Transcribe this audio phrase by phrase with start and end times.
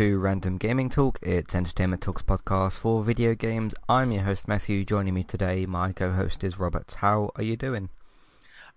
[0.00, 1.18] to Random Gaming Talk.
[1.20, 3.74] It's Entertainment Talks podcast for video games.
[3.86, 4.82] I'm your host Matthew.
[4.82, 6.96] Joining me today, my co-host is Robert.
[7.00, 7.90] How are you doing?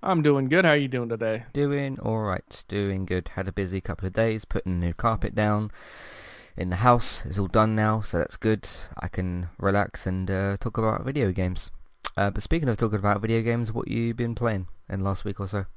[0.02, 0.66] I'm doing good.
[0.66, 1.46] How are you doing today?
[1.54, 2.66] Doing all right.
[2.68, 3.30] Doing good.
[3.36, 5.72] Had a busy couple of days putting new carpet down
[6.58, 7.24] in the house.
[7.26, 8.68] It's all done now, so that's good.
[9.00, 11.72] I can relax and uh, talk about video games.
[12.18, 15.24] Uh, but speaking of talking about video games, what you been playing in the last
[15.24, 15.68] week or so?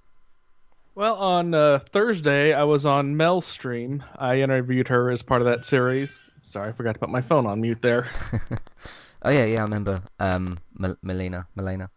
[0.96, 4.02] Well, on uh, Thursday, I was on Mel's stream.
[4.16, 6.18] I interviewed her as part of that series.
[6.42, 8.10] Sorry, I forgot to put my phone on mute there.
[9.22, 10.02] oh yeah, yeah, I remember.
[10.18, 11.90] Um, Mel- Melina, Melina.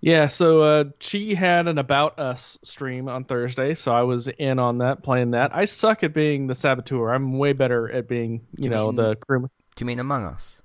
[0.00, 4.58] Yeah, so uh, she had an About Us stream on Thursday, so I was in
[4.58, 5.54] on that, playing that.
[5.54, 7.14] I suck at being the saboteur.
[7.14, 9.42] I'm way better at being, you, you know, mean, the crew.
[9.42, 10.60] Do you mean Among Us?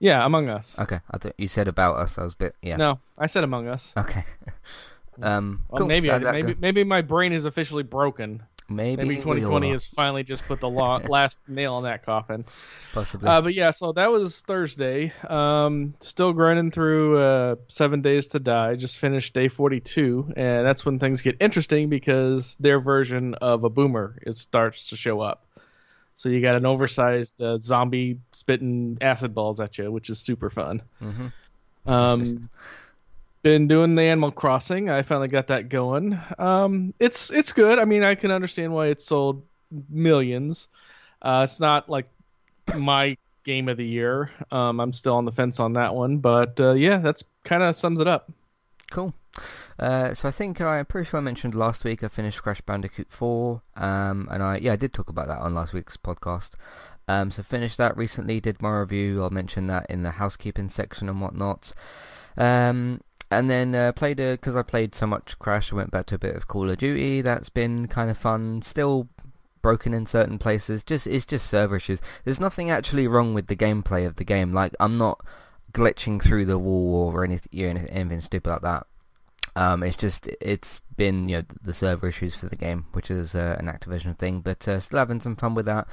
[0.00, 0.74] Yeah, Among Us.
[0.78, 2.16] Okay, I thought you said About Us.
[2.16, 2.76] I was a bit, yeah.
[2.76, 3.92] No, I said Among Us.
[3.94, 4.24] Okay.
[5.20, 5.88] Um, well, cool.
[5.88, 8.42] maybe I, maybe maybe my brain is officially broken.
[8.68, 12.44] Maybe, maybe 2020 has finally just put the last nail in that coffin.
[12.92, 13.28] Possibly.
[13.28, 15.12] Uh, but yeah, so that was Thursday.
[15.28, 18.76] Um, still grinding through uh, Seven Days to Die.
[18.76, 23.70] Just finished day 42, and that's when things get interesting because their version of a
[23.70, 25.46] boomer it starts to show up.
[26.14, 30.50] So you got an oversized uh, zombie spitting acid balls at you, which is super
[30.50, 30.82] fun.
[31.00, 31.90] Mm-hmm.
[31.90, 32.48] Um,
[33.42, 34.88] been doing the Animal Crossing.
[34.88, 36.18] I finally got that going.
[36.38, 37.78] Um, it's it's good.
[37.78, 39.44] I mean, I can understand why it sold
[39.90, 40.68] millions.
[41.20, 42.08] Uh, it's not like
[42.76, 44.30] my game of the year.
[44.50, 47.76] Um, I'm still on the fence on that one, but uh, yeah, that's kind of
[47.76, 48.30] sums it up.
[48.90, 49.14] Cool.
[49.78, 53.10] Uh, so I think I'm pretty sure I mentioned last week I finished Crash Bandicoot
[53.10, 56.52] 4, um, and I yeah I did talk about that on last week's podcast.
[57.08, 59.22] Um, so finished that recently, did my review.
[59.22, 61.72] I'll mention that in the housekeeping section and whatnot.
[62.36, 63.00] Um,
[63.32, 66.18] and then uh, played because I played so much Crash, I went back to a
[66.18, 67.20] bit of Call of Duty.
[67.20, 68.62] That's been kind of fun.
[68.62, 69.08] Still
[69.62, 70.82] broken in certain places.
[70.82, 72.00] Just it's just server issues.
[72.24, 74.52] There's nothing actually wrong with the gameplay of the game.
[74.52, 75.24] Like I'm not
[75.72, 78.86] glitching through the wall or anything, you know, anything stupid like that.
[79.54, 83.34] Um, it's just it's been you know the server issues for the game, which is
[83.34, 84.40] uh, an Activision thing.
[84.40, 85.86] But uh, still having some fun with that.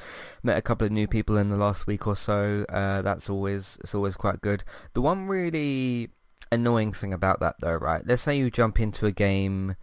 [0.43, 2.65] Met a couple of new people in the last week or so.
[2.69, 4.63] Uh, that's always it's always quite good.
[4.93, 6.09] The one really
[6.51, 8.01] annoying thing about that though, right?
[8.05, 9.75] Let's say you jump into a game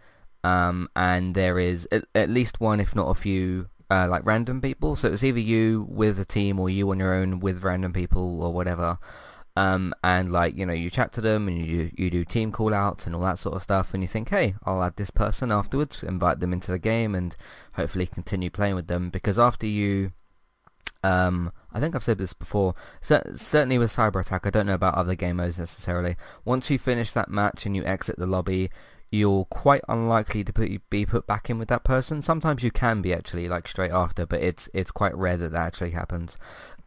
[0.43, 4.61] um, and there is at, at, least one, if not a few, uh, like random
[4.61, 4.95] people.
[4.95, 8.41] So it's either you with a team or you on your own with random people
[8.41, 8.97] or whatever.
[9.57, 12.75] Um, and like you know, you chat to them and you you do team call
[12.75, 15.51] outs and all that sort of stuff, and you think, hey, I'll add this person
[15.51, 17.35] afterwards, invite them into the game, and
[17.73, 19.09] hopefully continue playing with them.
[19.09, 20.11] Because after you
[21.03, 22.75] um, I think I've said this before.
[23.01, 26.15] certainly with Cyber Attack, I don't know about other game modes necessarily.
[26.45, 28.69] Once you finish that match and you exit the lobby,
[29.11, 32.21] you're quite unlikely to put, be put back in with that person.
[32.21, 35.67] Sometimes you can be actually, like straight after, but it's it's quite rare that that
[35.67, 36.37] actually happens.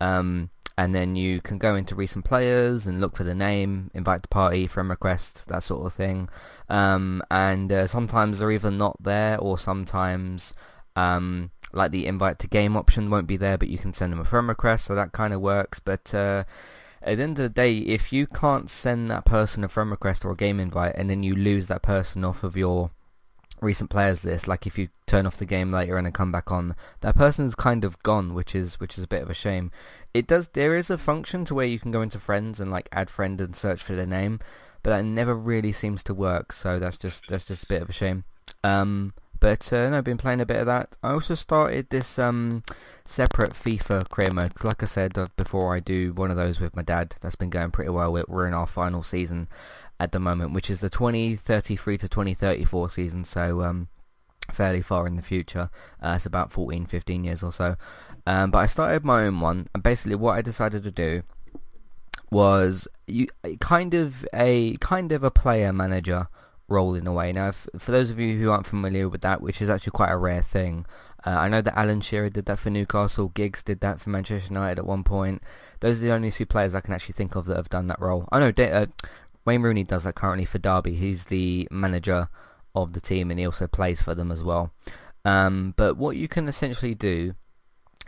[0.01, 4.23] Um, and then you can go into recent players and look for the name, invite
[4.23, 6.29] the party, friend request, that sort of thing.
[6.69, 10.55] Um, and uh, sometimes they're either not there or sometimes
[10.97, 14.21] um, like the invite to game option won't be there, but you can send them
[14.21, 15.79] a friend request, so that kind of works.
[15.79, 16.45] But uh,
[17.03, 20.25] at the end of the day, if you can't send that person a friend request
[20.25, 22.91] or a game invite, and then you lose that person off of your
[23.61, 26.51] recent players list, like if you turn off the game later and then come back
[26.51, 29.71] on, that person's kind of gone, which is which is a bit of a shame.
[30.13, 32.89] It does there is a function to where you can go into friends and like
[32.93, 34.41] add friend and search for their name,
[34.83, 36.53] but that never really seems to work.
[36.53, 38.25] So that's just that's just a bit of a shame.
[38.65, 40.97] Um, but uh, no, I've been playing a bit of that.
[41.03, 42.63] I also started this um,
[43.07, 44.55] separate FIFA career mode.
[44.55, 47.17] Cause like I said uh, before, I do one of those with my dad.
[47.21, 48.13] That's been going pretty well.
[48.13, 49.49] We're in our final season
[49.99, 53.25] at the moment, which is the 2033 to 2034 season.
[53.25, 53.89] So um,
[54.53, 55.71] fairly far in the future.
[56.03, 57.77] Uh, it's about 14, 15 years or so.
[58.27, 61.23] Um, but I started my own one, and basically what I decided to do
[62.31, 63.27] was you
[63.61, 66.29] kind of a kind of a player manager
[66.71, 67.33] role in a way.
[67.33, 70.11] Now, if, for those of you who aren't familiar with that, which is actually quite
[70.11, 70.87] a rare thing,
[71.27, 74.53] uh, I know that Alan Shearer did that for Newcastle, Giggs did that for Manchester
[74.53, 75.43] United at one point.
[75.81, 78.01] Those are the only two players I can actually think of that have done that
[78.01, 78.27] role.
[78.33, 78.87] I know uh,
[79.45, 80.95] Wayne Rooney does that currently for Derby.
[80.95, 82.29] He's the manager
[82.75, 84.73] of the team and he also plays for them as well.
[85.25, 87.35] Um, but what you can essentially do,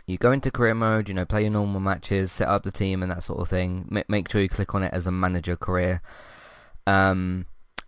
[0.07, 3.03] you go into career mode, you know, play your normal matches, set up the team
[3.03, 3.87] and that sort of thing.
[3.95, 6.01] M- make sure you click on it as a manager career.
[6.87, 7.45] Um,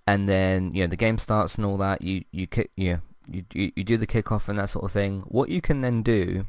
[0.08, 2.02] and then you know the game starts and all that.
[2.02, 5.24] You you kick you you you do the kickoff and that sort of thing.
[5.28, 6.46] What you can then do,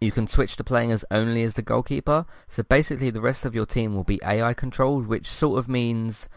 [0.00, 2.26] you can switch to playing as only as the goalkeeper.
[2.48, 6.28] So basically, the rest of your team will be AI controlled, which sort of means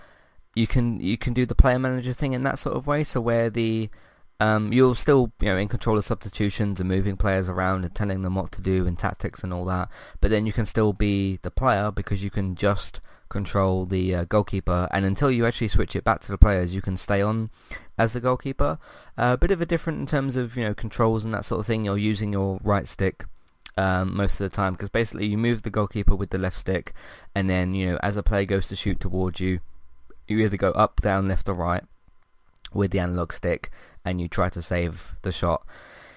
[0.55, 3.03] you can you can do the player manager thing in that sort of way.
[3.03, 3.89] So where the
[4.39, 8.23] Um, you're still, you know, in control of substitutions and moving players around and telling
[8.23, 9.87] them what to do and tactics and all that.
[10.19, 12.99] But then you can still be the player because you can just
[13.33, 14.88] control the uh, goalkeeper.
[14.91, 17.50] And until you actually switch it back to the players, you can stay on
[17.97, 18.77] as the goalkeeper.
[19.18, 21.59] A uh, bit of a different in terms of you know controls and that sort
[21.59, 21.83] of thing.
[21.83, 23.25] You're using your right stick
[23.75, 26.94] um, most of the time because basically you move the goalkeeper with the left stick,
[27.35, 29.59] and then you know as a player goes to shoot towards you,
[30.27, 31.83] you either go up, down, left, or right
[32.74, 33.69] with the analog stick,
[34.06, 35.65] and you try to save the shot.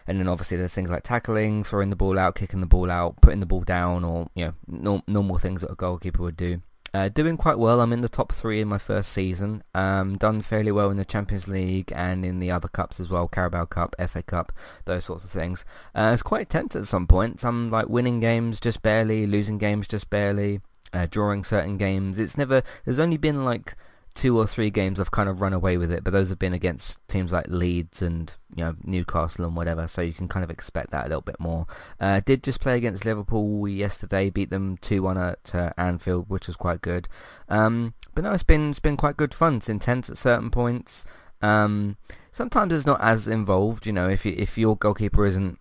[0.08, 3.20] And then obviously there's things like tackling, throwing the ball out, kicking the ball out,
[3.20, 6.60] putting the ball down, or you know no, normal things that a goalkeeper would do.
[6.94, 7.80] Uh, doing quite well.
[7.80, 9.62] I'm in the top three in my first season.
[9.74, 13.28] Um, done fairly well in the Champions League and in the other cups as well,
[13.28, 14.52] Carabao Cup, FA Cup,
[14.86, 15.64] those sorts of things.
[15.94, 17.44] Uh, it's quite tense at some points.
[17.44, 20.60] I'm like winning games just barely, losing games just barely,
[20.92, 22.18] uh, drawing certain games.
[22.18, 22.62] It's never.
[22.84, 23.74] There's only been like
[24.16, 26.54] two or three games I've kind of run away with it, but those have been
[26.54, 30.50] against teams like Leeds and you know Newcastle and whatever, so you can kind of
[30.50, 31.66] expect that a little bit more.
[32.00, 36.46] Uh, did just play against Liverpool yesterday, beat them two one at uh, Anfield, which
[36.46, 37.08] was quite good.
[37.48, 39.56] Um, but no, it's been it's been quite good fun.
[39.56, 41.04] It's intense at certain points.
[41.42, 41.98] Um,
[42.32, 45.58] sometimes it's not as involved, you know, if you, if your goalkeeper isn't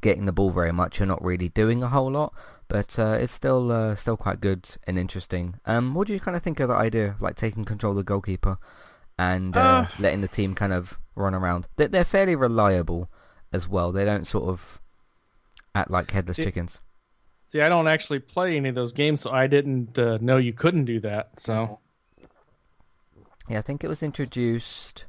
[0.00, 2.32] getting the ball very much, you're not really doing a whole lot
[2.70, 5.56] but uh, it's still uh, still quite good and interesting.
[5.66, 7.96] Um, what do you kind of think of the idea of like taking control of
[7.96, 8.58] the goalkeeper
[9.18, 11.66] and uh, uh, letting the team kind of run around?
[11.76, 13.10] They're, they're fairly reliable
[13.52, 13.90] as well.
[13.90, 14.80] They don't sort of
[15.74, 16.80] act like headless see, chickens.
[17.48, 20.52] See, I don't actually play any of those games, so I didn't uh, know you
[20.52, 21.40] couldn't do that.
[21.40, 21.80] So,
[23.48, 25.06] yeah, I think it was introduced.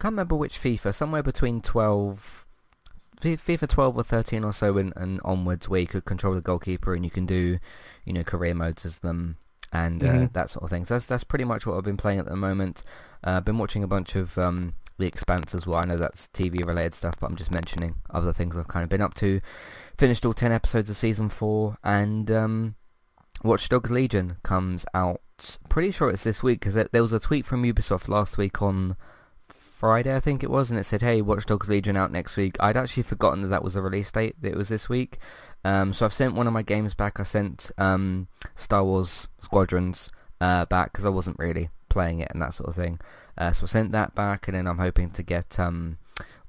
[0.00, 0.94] Can't remember which FIFA.
[0.94, 2.41] Somewhere between twelve
[3.22, 6.94] FIFA 12 or 13 or so and, and onwards where you could control the goalkeeper
[6.94, 7.58] and you can do,
[8.04, 9.36] you know, career modes as them
[9.72, 10.26] and uh, mm-hmm.
[10.32, 10.84] that sort of thing.
[10.84, 12.82] So that's that's pretty much what I've been playing at the moment.
[13.24, 15.80] Uh, I've been watching a bunch of um, The Expanse as well.
[15.80, 18.90] I know that's TV related stuff, but I'm just mentioning other things I've kind of
[18.90, 19.40] been up to.
[19.96, 22.74] Finished all 10 episodes of season 4 and um,
[23.42, 25.20] Watch Dogs Legion comes out.
[25.68, 28.96] Pretty sure it's this week because there was a tweet from Ubisoft last week on
[29.82, 32.56] Friday, I think it was, and it said, "Hey, Watch Dogs Legion out next week."
[32.60, 34.40] I'd actually forgotten that that was a release date.
[34.40, 35.18] That it was this week.
[35.64, 37.18] Um, so I've sent one of my games back.
[37.18, 42.40] I sent um, Star Wars Squadrons uh, back because I wasn't really playing it and
[42.40, 43.00] that sort of thing.
[43.36, 45.98] Uh, so I sent that back, and then I'm hoping to get um,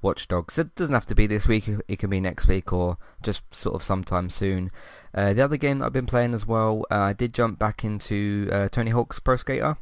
[0.03, 0.59] Watch Dogs.
[0.59, 1.67] It doesn't have to be this week.
[1.87, 4.69] It can be next week or just sort of sometime soon.
[5.11, 7.83] Uh, the other game that I've been playing as well, uh, I did jump back
[7.83, 9.77] into uh, Tony Hawk's Pro Skater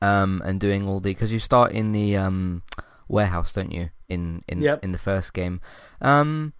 [0.00, 2.62] um, and doing all the because you start in the um,
[3.08, 3.90] warehouse, don't you?
[4.08, 4.82] In in yep.
[4.82, 5.60] in the first game.
[6.00, 6.52] Um,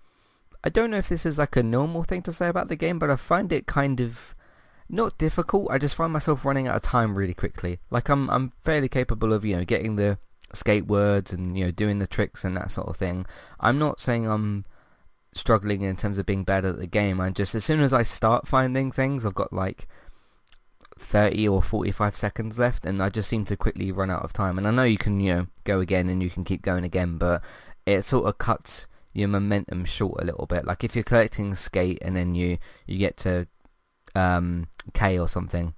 [0.64, 2.99] I don't know if this is like a normal thing to say about the game,
[2.99, 4.35] but I find it kind of
[4.88, 5.70] not difficult.
[5.70, 7.79] I just find myself running out of time really quickly.
[7.90, 10.19] Like I'm I'm fairly capable of you know getting the
[10.55, 13.26] skate words and you know doing the tricks and that sort of thing.
[13.61, 14.64] I'm not saying I'm
[15.32, 17.20] struggling in terms of being bad at the game.
[17.20, 19.87] I'm just as soon as I start finding things, I've got like
[21.00, 24.59] 30 or 45 seconds left and I just seem to quickly run out of time.
[24.59, 27.19] And I know you can, you know, go again and you can keep going again,
[27.19, 27.43] but
[27.87, 30.64] it sort of cuts your momentum short a little bit.
[30.64, 33.47] Like if you're collecting skate and then you, you get to
[34.14, 35.75] um, K or something,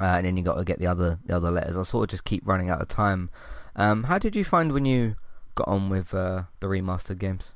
[0.00, 1.76] uh, and then you got to get the other the other letters.
[1.76, 3.30] I sort of just keep running out of time.
[3.76, 5.16] Um, how did you find when you
[5.54, 7.54] got on with uh, the remastered games?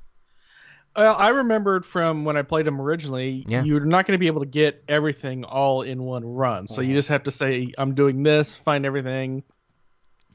[0.95, 3.63] Well, I remembered from when I played them originally, yeah.
[3.63, 6.69] you're not going to be able to get everything all in one run.
[6.69, 6.99] So you mm-hmm.
[6.99, 9.43] just have to say, I'm doing this, find everything,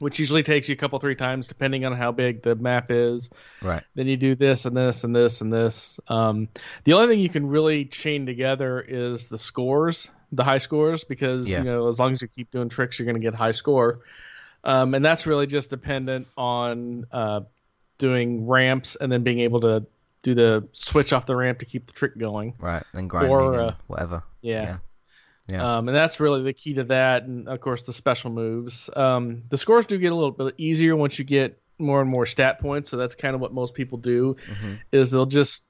[0.00, 3.30] which usually takes you a couple, three times, depending on how big the map is.
[3.62, 3.84] Right.
[3.94, 6.00] Then you do this and this and this and this.
[6.08, 6.48] Um,
[6.82, 11.48] the only thing you can really chain together is the scores, the high scores, because,
[11.48, 11.58] yeah.
[11.58, 14.00] you know, as long as you keep doing tricks, you're going to get high score.
[14.64, 17.42] Um, and that's really just dependent on uh,
[17.98, 19.86] doing ramps and then being able to
[20.34, 22.54] do the switch off the ramp to keep the trick going.
[22.58, 24.22] Right, and grinding or, uh, whatever.
[24.40, 24.62] Yeah.
[24.62, 24.76] yeah.
[25.50, 25.78] Yeah.
[25.78, 28.90] Um, and that's really the key to that, and of course the special moves.
[28.94, 32.26] Um, the scores do get a little bit easier once you get more and more
[32.26, 32.90] stat points.
[32.90, 34.74] So that's kind of what most people do, mm-hmm.
[34.92, 35.64] is they'll just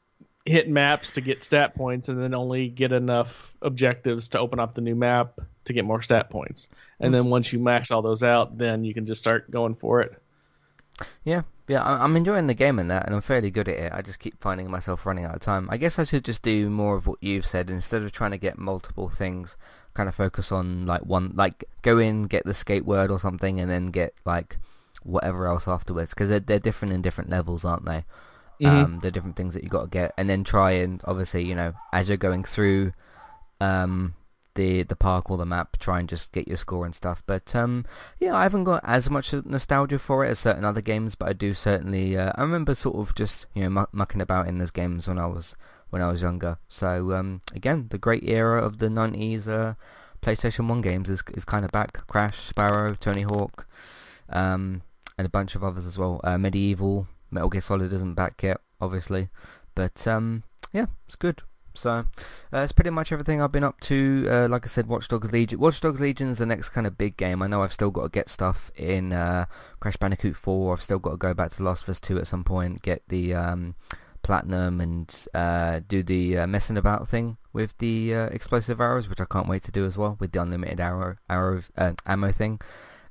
[0.45, 4.75] hit maps to get stat points, and then only get enough objectives to open up
[4.75, 6.67] the new map to get more stat points.
[6.99, 7.23] And mm-hmm.
[7.23, 10.21] then once you max all those out, then you can just start going for it.
[11.23, 13.93] Yeah, yeah, I'm enjoying the game and that, and I'm fairly good at it.
[13.93, 15.69] I just keep finding myself running out of time.
[15.71, 18.39] I guess I should just do more of what you've said instead of trying to
[18.39, 19.57] get multiple things.
[19.93, 23.61] Kind of focus on like one, like go in, get the skate word or something,
[23.61, 24.57] and then get like
[25.03, 28.05] whatever else afterwards because they're they're different in different levels, aren't they?
[28.61, 28.67] Mm-hmm.
[28.67, 31.55] Um, the different things that you got to get, and then try and obviously, you
[31.55, 32.93] know, as you're going through
[33.61, 34.15] um,
[34.59, 37.23] the the park or the map, try and just get your score and stuff.
[37.27, 37.87] But um,
[38.19, 41.33] yeah, I haven't got as much nostalgia for it as certain other games, but I
[41.33, 42.17] do certainly.
[42.17, 45.17] Uh, I remember sort of just you know muck- mucking about in those games when
[45.17, 45.55] I was
[45.91, 46.59] when I was younger.
[46.67, 49.75] So um, again, the great era of the '90s uh,
[50.23, 52.07] PlayStation One games is is kind of back.
[52.09, 53.65] Crash, Spyro, Tony Hawk,
[54.29, 54.83] um,
[55.17, 56.21] and a bunch of others as well.
[56.25, 59.29] Uh, MediEvil, Metal Gear Solid isn't back yet, obviously,
[59.77, 61.43] but um, yeah, it's good.
[61.79, 62.05] So uh,
[62.51, 64.27] that's pretty much everything I've been up to.
[64.31, 65.59] Uh, like I said, Watch Dogs Legion.
[65.59, 67.43] Watch Dogs Legion is the next kind of big game.
[67.43, 69.47] I know I've still got to get stuff in uh,
[69.81, 70.73] Crash Bandicoot 4.
[70.75, 73.03] I've still got to go back to Last of Us 2 at some point, get
[73.09, 73.75] the um,
[74.23, 79.21] platinum and uh, do the uh, messing about thing with the uh, explosive arrows, which
[79.21, 81.63] I can't wait to do as well with the unlimited arrow, arrow
[82.07, 82.61] ammo thing.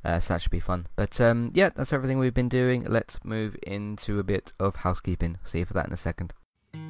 [0.06, 0.88] Uh, so that should be fun.
[0.96, 2.84] But um, yeah, that's everything we've been doing.
[2.84, 5.38] Let's move into a bit of housekeeping.
[5.44, 6.34] See you for that in a second.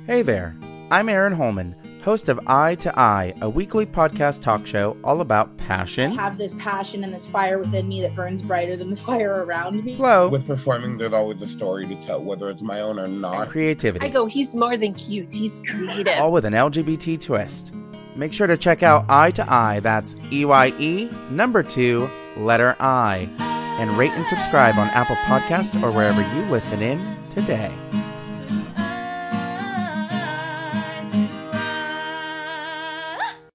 [0.05, 0.55] Hey there,
[0.89, 5.57] I'm Aaron Holman, host of Eye to Eye, a weekly podcast talk show all about
[5.57, 6.17] passion.
[6.17, 9.43] I have this passion and this fire within me that burns brighter than the fire
[9.43, 9.97] around me.
[9.97, 10.29] Flow.
[10.29, 13.41] With performing, there's always a story to tell, whether it's my own or not.
[13.41, 14.05] And creativity.
[14.05, 16.07] I go, he's more than cute, he's creative.
[16.19, 17.73] All with an LGBT twist.
[18.15, 22.77] Make sure to check out Eye to Eye, that's E Y E, number two, letter
[22.79, 23.29] I.
[23.77, 27.73] And rate and subscribe on Apple Podcast or wherever you listen in today.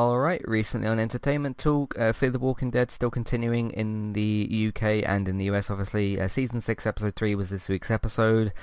[0.00, 5.06] Alright, recently on Entertainment Talk, uh, Fear the Walking Dead still continuing in the UK
[5.06, 6.18] and in the US obviously.
[6.18, 8.54] Uh, season 6 episode 3 was this week's episode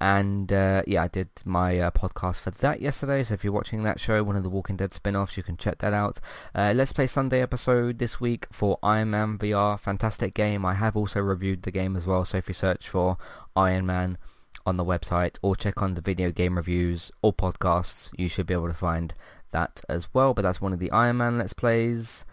[0.00, 3.82] and uh, yeah, I did my uh, podcast for that yesterday, so if you're watching
[3.82, 6.20] that show, one of the Walking Dead spin-offs, you can check that out.
[6.54, 10.64] Uh, Let's Play Sunday episode this week for Iron Man VR, fantastic game.
[10.64, 13.18] I have also reviewed the game as well, so if you search for
[13.56, 14.16] Iron Man
[14.64, 18.54] on the website or check on the video game reviews or podcasts, you should be
[18.54, 19.12] able to find
[19.54, 22.26] that as well, but that's one of the Iron Man Let's Plays.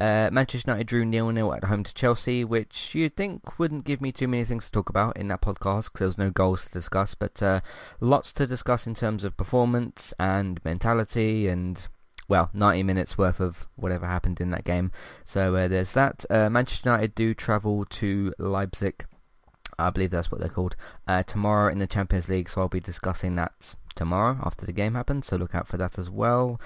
[0.00, 4.10] Uh, Manchester United drew nil-nil at home to Chelsea, which you'd think wouldn't give me
[4.10, 6.70] too many things to talk about in that podcast because there was no goals to
[6.72, 7.60] discuss, but uh,
[8.00, 11.86] lots to discuss in terms of performance and mentality and,
[12.28, 14.90] well, 90 minutes worth of whatever happened in that game.
[15.24, 16.24] So uh, there's that.
[16.28, 19.06] Uh, Manchester United do travel to Leipzig.
[19.78, 20.76] I believe that's what they're called,
[21.06, 24.94] uh, tomorrow in the Champions League, so I'll be discussing that tomorrow after the game
[24.94, 26.60] happens, so look out for that as well.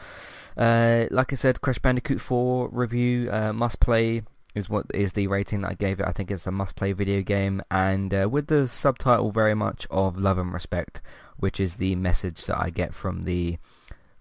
[0.56, 4.22] Uh, like I said, Crash Bandicoot 4 review, uh, must play
[4.54, 6.06] is what is the rating that I gave it.
[6.06, 9.86] I think it's a must play video game and uh, with the subtitle very much
[9.90, 11.00] of love and respect,
[11.36, 13.58] which is the message that I get from the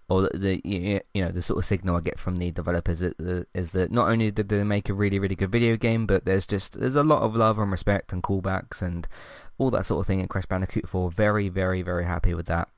[0.08, 3.70] or the, the you know the sort of signal I get from the developers is
[3.70, 6.80] that not only did they make a really really good video game, but there's just
[6.80, 9.06] there's a lot of love and respect and callbacks and
[9.58, 11.10] all that sort of thing in Crash Bandicoot 4.
[11.10, 12.68] Very very very happy with that.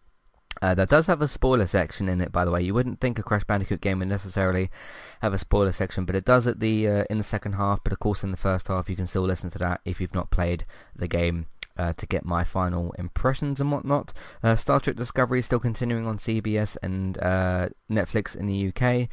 [0.60, 2.60] Uh, that does have a spoiler section in it, by the way.
[2.60, 4.68] You wouldn't think a Crash Bandicoot game would necessarily
[5.22, 7.82] have a spoiler section, but it does at the uh, in the second half.
[7.84, 10.14] But of course, in the first half, you can still listen to that if you've
[10.14, 11.46] not played the game
[11.80, 14.12] uh, to get my final impressions and whatnot.
[14.42, 19.08] Uh, Star Trek Discovery is still continuing on CBS and uh, Netflix in the UK.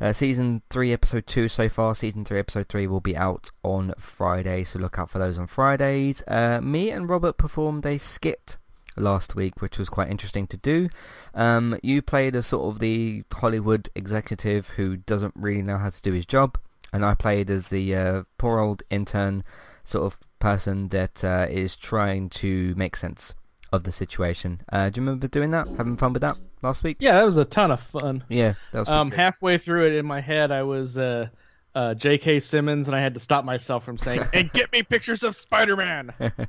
[0.00, 1.96] Uh, season 3, Episode 2 so far.
[1.96, 5.48] Season 3, Episode 3 will be out on Friday, so look out for those on
[5.48, 6.22] Fridays.
[6.28, 8.56] Uh, me and Robert performed a skit
[8.96, 10.90] last week, which was quite interesting to do.
[11.34, 16.02] Um, you played as sort of the Hollywood executive who doesn't really know how to
[16.02, 16.56] do his job,
[16.92, 19.42] and I played as the uh, poor old intern
[19.84, 23.32] sort of person that uh, is trying to make sense
[23.72, 24.60] of the situation.
[24.70, 25.66] Uh, do you remember doing that?
[25.78, 26.96] Having fun with that last week?
[27.00, 28.24] Yeah, that was a ton of fun.
[28.28, 28.88] Yeah, that was.
[28.88, 31.28] Um, halfway through it in my head, I was uh,
[31.74, 32.40] uh, J.K.
[32.40, 36.12] Simmons, and I had to stop myself from saying, "And get me pictures of Spider-Man."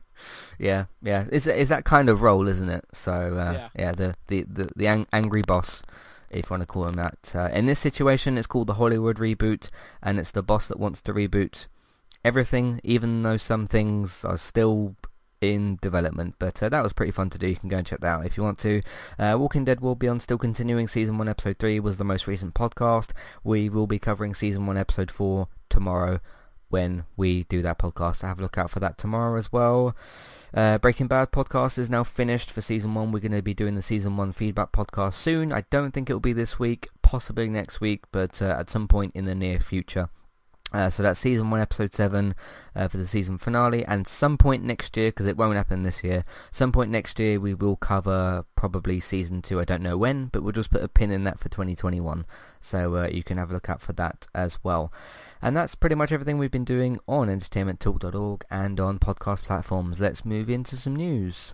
[0.59, 1.25] yeah, yeah.
[1.31, 2.85] It's it's that kind of role, isn't it?
[2.93, 3.69] So uh, Yeah.
[3.77, 3.91] yeah.
[3.93, 5.83] the the the, the ang- angry boss,
[6.31, 7.31] if you want to call him that.
[7.33, 9.69] Uh, in this situation, it's called the Hollywood reboot,
[10.01, 11.67] and it's the boss that wants to reboot
[12.23, 14.95] everything, even though some things are still
[15.41, 16.35] in development.
[16.39, 17.47] But uh, that was pretty fun to do.
[17.47, 18.81] You can go and check that out if you want to.
[19.19, 20.87] Uh, Walking Dead will be on still continuing.
[20.87, 23.11] Season 1 Episode 3 was the most recent podcast.
[23.43, 26.19] We will be covering Season 1 Episode 4 tomorrow
[26.69, 28.17] when we do that podcast.
[28.17, 29.95] So have a look out for that tomorrow as well.
[30.53, 33.11] Uh, Breaking Bad podcast is now finished for season one.
[33.11, 35.51] We're going to be doing the season one feedback podcast soon.
[35.51, 38.87] I don't think it will be this week, possibly next week, but uh, at some
[38.87, 40.09] point in the near future.
[40.73, 42.33] Uh, so that's season one, episode seven
[42.75, 46.03] uh, for the season finale, and some point next year, because it won't happen this
[46.03, 46.23] year.
[46.51, 49.59] Some point next year, we will cover probably season two.
[49.59, 52.25] I don't know when, but we'll just put a pin in that for 2021.
[52.59, 54.91] So uh, you can have a look out for that as well.
[55.41, 59.99] And that's pretty much everything we've been doing on entertainmenttalk.org and on podcast platforms.
[59.99, 61.53] Let's move into some news.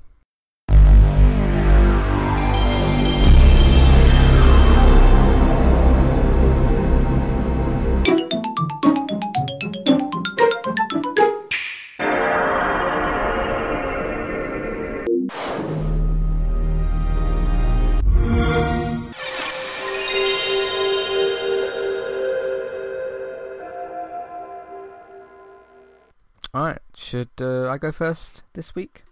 [27.10, 29.04] Should uh, I go first this week?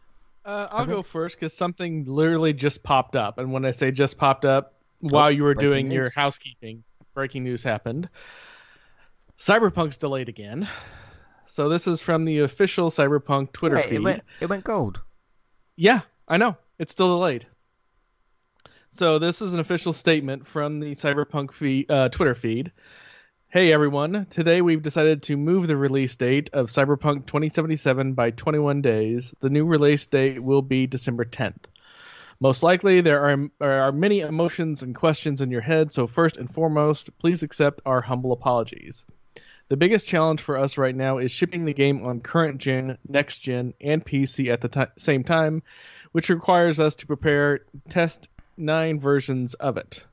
[0.45, 4.17] Uh, I'll go first because something literally just popped up, and when I say just
[4.17, 6.83] popped up, while you were doing your housekeeping,
[7.13, 8.09] breaking news happened.
[9.39, 10.69] Cyberpunk's delayed again.
[11.47, 13.95] So this is from the official Cyberpunk Twitter Wait, feed.
[13.95, 15.01] it went, it went gold.
[15.75, 16.55] Yeah, I know.
[16.79, 17.47] It's still delayed.
[18.91, 22.71] So this is an official statement from the Cyberpunk feed, uh, Twitter feed.
[23.57, 28.83] Hey everyone, today we've decided to move the release date of Cyberpunk 2077 by 21
[28.83, 29.33] days.
[29.39, 31.63] The new release date will be December 10th.
[32.39, 36.37] Most likely, there are, there are many emotions and questions in your head, so first
[36.37, 39.05] and foremost, please accept our humble apologies.
[39.69, 43.39] The biggest challenge for us right now is shipping the game on current gen, next
[43.39, 45.63] gen, and PC at the ti same time,
[46.11, 50.03] which requires us to prepare test nine versions of it.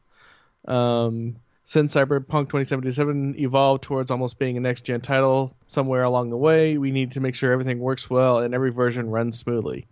[0.67, 6.37] Um, since Cyberpunk 2077 evolved towards almost being a next gen title somewhere along the
[6.37, 9.87] way, we need to make sure everything works well and every version runs smoothly.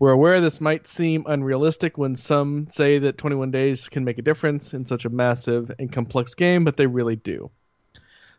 [0.00, 4.22] We're aware this might seem unrealistic when some say that 21 days can make a
[4.22, 7.50] difference in such a massive and complex game, but they really do.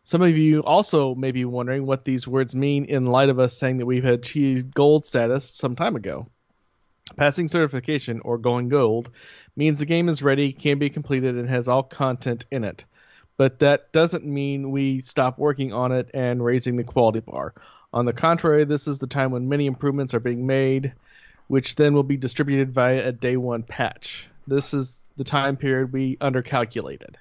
[0.03, 3.55] Some of you also may be wondering what these words mean in light of us
[3.55, 6.27] saying that we've achieved gold status some time ago.
[7.17, 9.09] Passing certification, or going gold,
[9.55, 12.83] means the game is ready, can be completed, and has all content in it.
[13.37, 17.53] But that doesn't mean we stop working on it and raising the quality bar.
[17.93, 20.93] On the contrary, this is the time when many improvements are being made,
[21.47, 24.27] which then will be distributed via a day one patch.
[24.47, 27.15] This is the time period we undercalculated.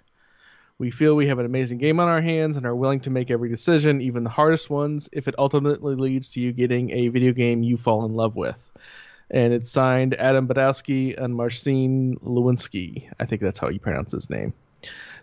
[0.79, 3.31] We feel we have an amazing game on our hands and are willing to make
[3.31, 7.33] every decision, even the hardest ones, if it ultimately leads to you getting a video
[7.33, 8.57] game you fall in love with.
[9.31, 13.09] And it's signed Adam Badowski and Marcin Lewinsky.
[13.21, 14.53] I think that's how you pronounce his name.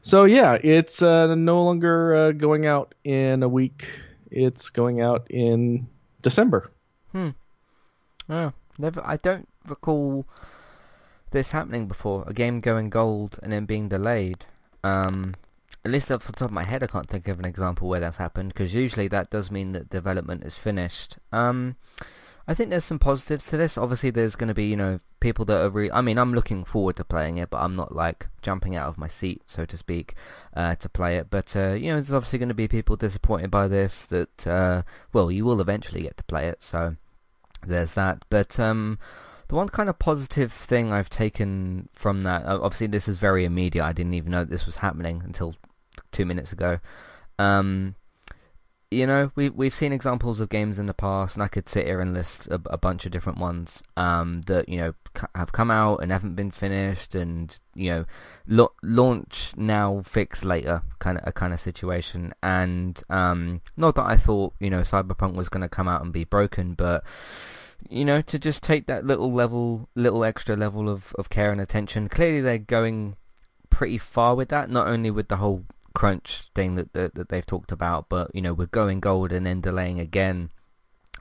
[0.01, 3.89] So yeah, it's uh, no longer uh, going out in a week.
[4.31, 5.87] It's going out in
[6.21, 6.71] December.
[7.11, 7.29] Hmm.
[8.29, 9.01] Oh, never.
[9.05, 10.25] I don't recall
[11.31, 12.23] this happening before.
[12.27, 14.45] A game going gold and then being delayed.
[14.83, 15.33] Um,
[15.83, 17.99] at least off the top of my head, I can't think of an example where
[17.99, 18.49] that's happened.
[18.53, 21.17] Because usually that does mean that development is finished.
[21.31, 21.75] Um,
[22.47, 23.77] I think there's some positives to this.
[23.77, 25.69] Obviously, there's going to be you know people that are.
[25.69, 28.87] Re- I mean, I'm looking forward to playing it, but I'm not like jumping out
[28.87, 30.15] of my seat, so to speak,
[30.55, 31.29] uh, to play it.
[31.29, 34.05] But uh, you know, there's obviously going to be people disappointed by this.
[34.05, 36.95] That uh, well, you will eventually get to play it, so
[37.65, 38.23] there's that.
[38.29, 38.97] But um,
[39.49, 43.83] the one kind of positive thing I've taken from that, obviously this is very immediate.
[43.83, 45.55] I didn't even know this was happening until
[46.11, 46.79] two minutes ago.
[47.39, 47.95] Um,
[48.89, 51.85] you know, we we've seen examples of games in the past, and I could sit
[51.85, 55.51] here and list a, a bunch of different ones um, that you know c- have
[55.51, 58.05] come out and haven't been finished, and you
[58.47, 62.33] know, launch now, fix later, kind of a kind of situation.
[62.41, 66.13] And um, not that I thought you know Cyberpunk was going to come out and
[66.13, 67.03] be broken, but
[67.89, 71.59] you know, to just take that little level, little extra level of, of care and
[71.59, 72.07] attention.
[72.07, 73.17] Clearly, they're going
[73.69, 74.69] pretty far with that.
[74.69, 75.65] Not only with the whole
[75.97, 79.47] crunch thing that, that, that they've talked about, but you know, we're going gold and
[79.47, 80.51] then delaying again.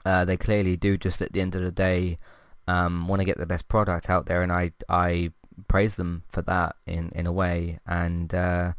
[0.05, 2.19] Uh, they clearly do just at the end of the day
[2.67, 5.31] um, want to get the best product out there, and I I
[5.67, 7.79] praise them for that in in a way.
[7.87, 8.73] And uh,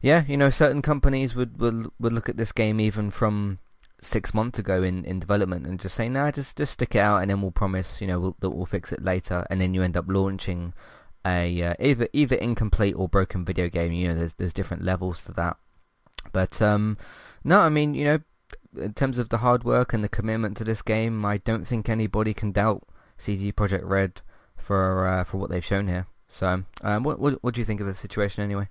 [0.00, 3.60] yeah, you know, certain companies would, would would look at this game even from
[4.00, 7.22] six months ago in, in development and just say, nah, just just stick it out,
[7.22, 9.84] and then we'll promise, you know, we'll, that we'll fix it later, and then you
[9.84, 10.74] end up launching
[11.26, 13.92] a uh, either either incomplete or broken video game.
[13.92, 15.56] You know, there's there's different levels to that.
[16.32, 16.96] But um,
[17.44, 18.18] no, I mean, you know,
[18.76, 21.88] in terms of the hard work and the commitment to this game, I don't think
[21.88, 22.82] anybody can doubt
[23.18, 24.22] CD Projekt Red
[24.56, 26.06] for uh, for what they've shown here.
[26.28, 28.68] So, um, what, what what do you think of the situation anyway?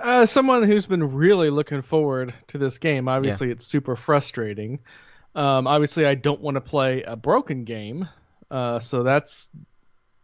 [0.00, 3.08] Uh, someone who's been really looking forward to this game.
[3.08, 3.52] Obviously, yeah.
[3.52, 4.80] it's super frustrating.
[5.34, 8.08] Um, obviously, I don't want to play a broken game,
[8.50, 9.48] uh, so that's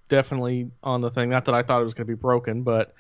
[0.09, 1.31] definitely on the thing.
[1.31, 2.95] Not that I thought it was going to be broken, but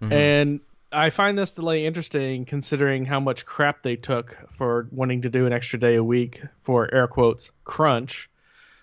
[0.00, 0.12] mm-hmm.
[0.12, 0.60] and
[0.92, 5.46] I find this delay interesting considering how much crap they took for wanting to do
[5.46, 8.30] an extra day a week for air quotes crunch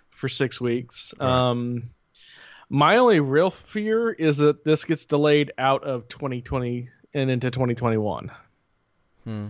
[0.09, 1.13] for six weeks.
[1.19, 1.49] Yeah.
[1.49, 1.91] Um,
[2.69, 8.31] my only real fear is that this gets delayed out of 2020 and into 2021.
[9.25, 9.47] Hmm.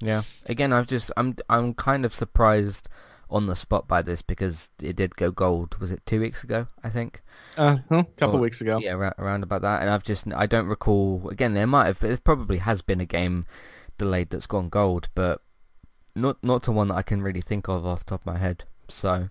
[0.00, 0.22] Yeah.
[0.46, 2.88] Again, I've just I'm I'm kind of surprised
[3.28, 5.76] on the spot by this because it did go gold.
[5.78, 6.68] Was it two weeks ago?
[6.82, 7.22] I think.
[7.56, 8.78] Uh, a couple or, weeks ago.
[8.78, 9.82] Yeah, ra- around about that.
[9.82, 11.28] And I've just I don't recall.
[11.30, 12.02] Again, there might have.
[12.04, 13.46] It probably has been a game
[13.98, 15.42] delayed that's gone gold, but
[16.14, 18.38] not not to one that I can really think of off the top of my
[18.38, 18.64] head.
[18.88, 19.28] So.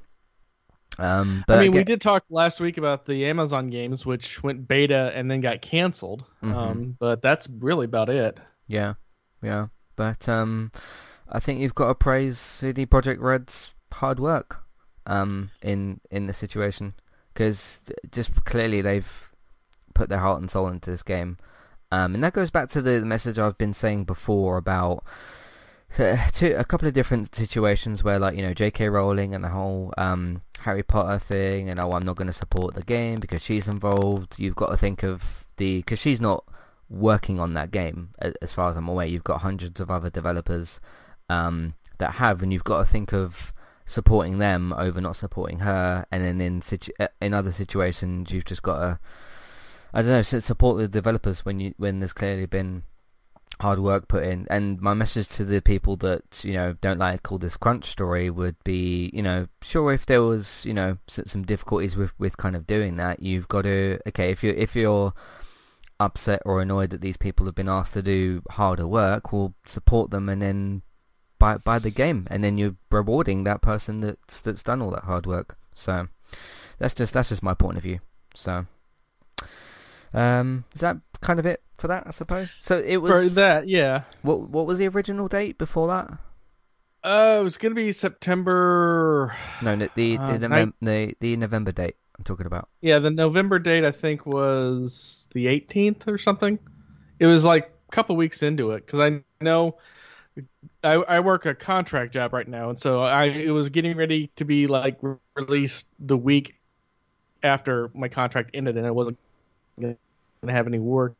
[0.97, 4.41] Um, but I mean, again, we did talk last week about the Amazon games, which
[4.43, 6.23] went beta and then got canceled.
[6.41, 6.57] Mm-hmm.
[6.57, 8.37] Um, but that's really about it.
[8.67, 8.93] Yeah,
[9.41, 9.67] yeah.
[9.97, 10.71] But um,
[11.27, 14.63] I think you've got to praise CD Projekt Red's hard work
[15.05, 16.93] um, in in the situation
[17.33, 17.79] because
[18.11, 19.31] just clearly they've
[19.93, 21.37] put their heart and soul into this game,
[21.91, 25.03] um, and that goes back to the message I've been saying before about
[25.95, 28.89] to a couple of different situations where like you know J.K.
[28.89, 32.73] Rowling and the whole um, Harry Potter thing, and oh I'm not going to support
[32.73, 34.35] the game because she's involved.
[34.37, 36.43] You've got to think of the because she's not
[36.89, 38.09] working on that game
[38.41, 39.05] as far as I'm aware.
[39.05, 40.79] You've got hundreds of other developers
[41.29, 43.53] um, that have, and you've got to think of
[43.85, 48.45] supporting them over not supporting her, and then in situ- uh, in other situations you've
[48.45, 48.99] just got to
[49.93, 52.83] I don't know support the developers when you when there's clearly been
[53.61, 54.45] hard work put in.
[54.49, 58.29] And my message to the people that you know don't like all this crunch story
[58.29, 62.55] would be you know sure if there was you know some difficulties with with kind
[62.55, 65.13] of doing that, you've got to okay if you if you're
[65.99, 70.11] upset or annoyed that these people have been asked to do harder work, we'll support
[70.11, 70.81] them and then
[71.39, 75.03] by by the game, and then you're rewarding that person that's that's done all that
[75.03, 75.57] hard work.
[75.73, 76.07] So
[76.77, 77.99] that's just that's just my point of view.
[78.33, 78.65] So
[80.13, 82.03] um, is that kind of it for that?
[82.07, 82.55] I suppose.
[82.59, 84.03] So it was for that, yeah.
[84.21, 86.17] What what was the original date before that?
[87.03, 89.35] Uh, it was gonna be September.
[89.61, 92.69] No, the the, uh, the, November, the the November date I'm talking about.
[92.81, 96.57] Yeah, the November date I think was the 18th or something.
[97.19, 99.77] It was like a couple weeks into it because I know
[100.85, 104.29] I, I work a contract job right now, and so I it was getting ready
[104.35, 104.97] to be like
[105.35, 106.55] released the week
[107.43, 109.17] after my contract ended, and I wasn't
[109.79, 109.97] gonna
[110.47, 111.15] have any work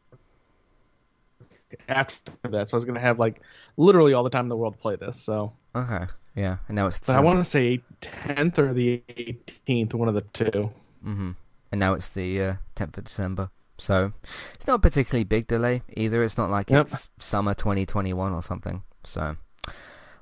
[1.89, 3.41] after that, so I was gonna have like
[3.77, 5.19] literally all the time in the world to play this.
[5.19, 6.99] So okay, yeah, and now it's.
[6.99, 10.71] But I want to say 10th or the 18th, one of the 2
[11.05, 11.31] Mm-hmm.
[11.71, 13.49] And now it's the uh, 10th of December.
[13.77, 14.13] So
[14.53, 16.23] it's not a particularly big delay either.
[16.23, 16.87] It's not like yep.
[16.87, 18.83] it's summer 2021 or something.
[19.03, 19.35] So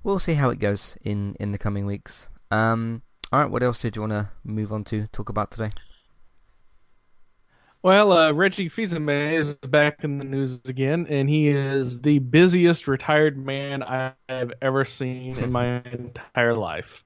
[0.04, 2.28] we'll see how it goes in, in the coming weeks.
[2.52, 5.72] Um, all right, what else did you want to move on to talk about today?
[7.82, 12.88] Well, uh, Reggie Fils-Aimé is back in the news again, and he is the busiest
[12.88, 17.04] retired man I have ever seen in my entire life.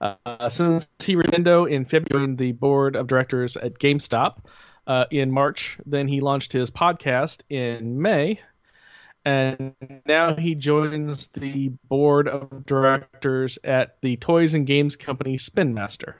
[0.00, 4.38] Uh, since he Nintendo in February, the board of directors at GameStop
[4.88, 8.40] uh, in March, then he launched his podcast in May,
[9.24, 9.74] and
[10.06, 16.16] now he joins the board of directors at the toys and games company Spin Master.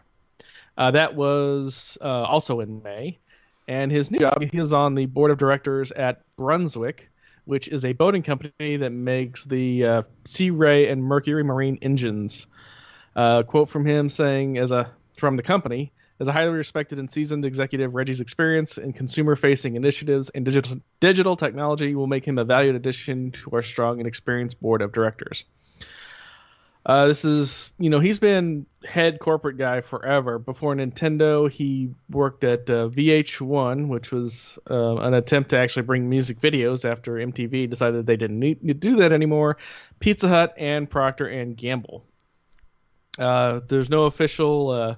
[0.79, 3.19] Uh, that was uh, also in May.
[3.69, 7.11] And his new job, he is on the board of directors at Brunswick,
[7.45, 12.47] which is a boating company that makes the uh, Sea Ray and Mercury Marine engines.
[13.15, 17.11] Uh, quote from him saying, as a from the company, as a highly respected and
[17.11, 22.45] seasoned executive, Reggie's experience in consumer-facing initiatives and digital digital technology will make him a
[22.45, 25.45] valued addition to our strong and experienced board of directors.
[26.85, 30.39] Uh, this is, you know, he's been head corporate guy forever.
[30.39, 36.09] Before Nintendo, he worked at uh, VH1, which was uh, an attempt to actually bring
[36.09, 39.59] music videos after MTV decided they didn't need to do that anymore.
[40.01, 42.05] Pizza Hut and Procter and Gamble.
[43.17, 44.95] Uh, there's no official uh,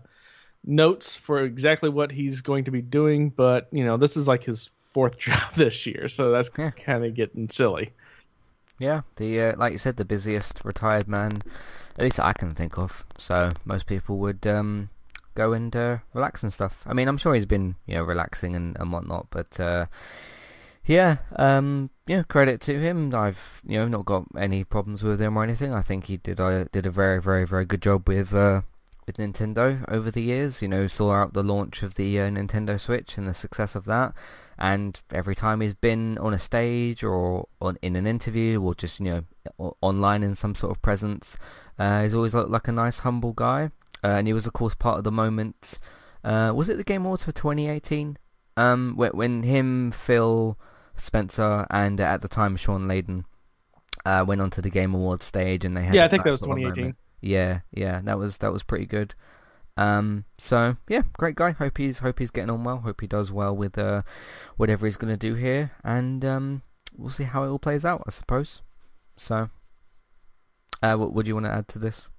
[0.64, 4.44] notes for exactly what he's going to be doing, but you know, this is like
[4.44, 6.70] his fourth job this year, so that's Yeah.
[6.70, 7.92] kind of getting silly.
[8.78, 11.42] Yeah, the uh, like you said, the busiest retired man,
[11.96, 13.04] at least I can think of.
[13.18, 14.90] So most people would um,
[15.34, 16.82] go and uh, relax and stuff.
[16.86, 19.86] I mean, I'm sure he's been you know relaxing and, and whatnot, but uh,
[20.86, 23.14] yeah, um, yeah, credit to him.
[23.14, 25.72] I've you know not got any problems with him or anything.
[25.72, 28.62] I think he did uh, did a very very very good job with uh,
[29.06, 30.62] with Nintendo over the years.
[30.62, 33.84] You know, saw out the launch of the uh, Nintendo Switch and the success of
[33.86, 34.14] that.
[34.58, 39.00] And every time he's been on a stage or on in an interview or just
[39.00, 39.24] you
[39.58, 41.36] know online in some sort of presence,
[41.78, 43.70] uh, he's always looked like a nice humble guy.
[44.02, 45.78] Uh, and he was of course part of the moment.
[46.22, 48.16] Uh, was it the Game Awards for 2018?
[48.56, 50.58] Um, when, when him, Phil,
[50.96, 53.24] Spencer, and uh, at the time Shawn Layden
[54.04, 56.40] uh, went onto the Game Awards stage and they had Yeah, I think that was
[56.40, 56.94] little 2018.
[57.24, 59.14] Yeah, yeah, that was that was pretty good.
[59.78, 61.52] Um, so yeah, great guy.
[61.52, 62.78] Hope he's hope he's getting on well.
[62.78, 64.02] Hope he does well with uh,
[64.58, 66.62] whatever he's gonna do here, and um,
[66.94, 68.02] we'll see how it all plays out.
[68.06, 68.60] I suppose.
[69.16, 69.48] So,
[70.82, 72.10] uh, what would you want to add to this?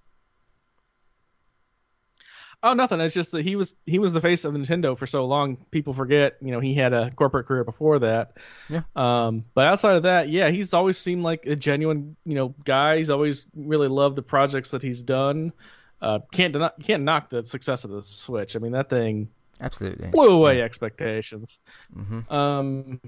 [2.66, 3.00] Oh, nothing.
[3.00, 5.56] It's just that he was he was the face of Nintendo for so long.
[5.70, 8.38] People forget, you know, he had a corporate career before that.
[8.70, 8.82] Yeah.
[8.96, 12.98] Um, but outside of that, yeah, he's always seemed like a genuine, you know, guy.
[12.98, 15.54] He's always really loved the projects that he's done.
[16.02, 18.56] Uh, can't deny, can't knock the success of the Switch.
[18.56, 19.30] I mean, that thing
[19.62, 20.08] Absolutely.
[20.08, 21.60] blew away expectations.
[21.94, 23.00] hmm Um,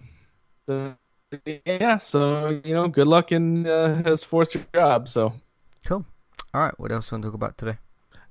[0.68, 0.96] the,
[1.66, 1.98] yeah.
[1.98, 5.10] So you know, good luck in uh, his fourth job.
[5.10, 5.34] So.
[5.84, 6.06] Cool.
[6.54, 6.80] All right.
[6.80, 7.78] What else do you want to talk about today?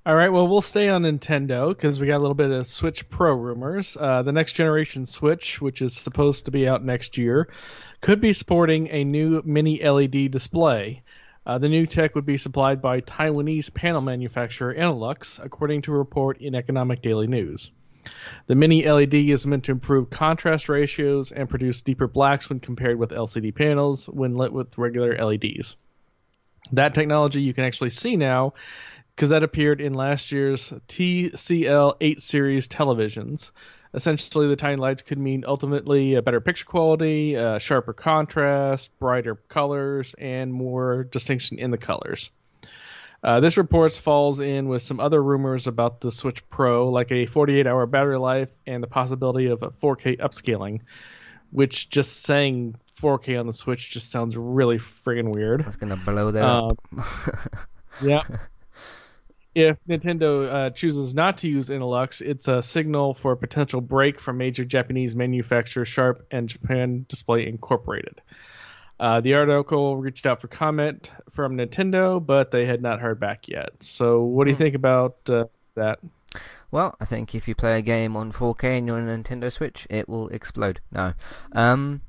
[0.06, 3.10] All right, well, we'll stay on Nintendo because we got a little bit of Switch
[3.10, 3.96] Pro rumors.
[3.98, 7.48] Uh, the next generation Switch, which is supposed to be out next year,
[8.02, 11.02] could be sporting a new mini LED display.
[11.44, 15.98] Uh, the new tech would be supplied by Taiwanese panel manufacturer Innolux, according to a
[15.98, 17.72] report in Economic Daily News.
[18.46, 23.00] The mini LED is meant to improve contrast ratios and produce deeper blacks when compared
[23.00, 25.74] with LCD panels when lit with regular LEDs.
[26.72, 28.54] That technology you can actually see now
[29.16, 33.50] because that appeared in last year's TCL 8 series televisions.
[33.94, 39.36] Essentially, the tiny lights could mean ultimately a better picture quality, uh, sharper contrast, brighter
[39.48, 42.30] colors, and more distinction in the colors.
[43.22, 47.24] Uh, this report falls in with some other rumors about the Switch Pro, like a
[47.24, 50.80] 48 hour battery life and the possibility of a 4K upscaling,
[51.52, 55.64] which just saying 4K on the Switch just sounds really friggin' weird.
[55.64, 56.78] That's gonna blow that up.
[56.92, 57.04] Um,
[58.02, 58.20] yeah.
[59.56, 64.20] If Nintendo uh, chooses not to use Innolux, it's a signal for a potential break
[64.20, 68.20] from major Japanese manufacturer Sharp and Japan Display Incorporated.
[69.00, 73.48] Uh, the article reached out for comment from Nintendo, but they had not heard back
[73.48, 73.70] yet.
[73.80, 74.62] So, what do you Hmm.
[74.62, 76.00] think about uh, that?
[76.70, 79.50] Well, I think if you play a game on 4K and you're on a Nintendo
[79.50, 80.80] Switch, it will explode.
[80.92, 81.14] No,
[81.52, 82.02] um,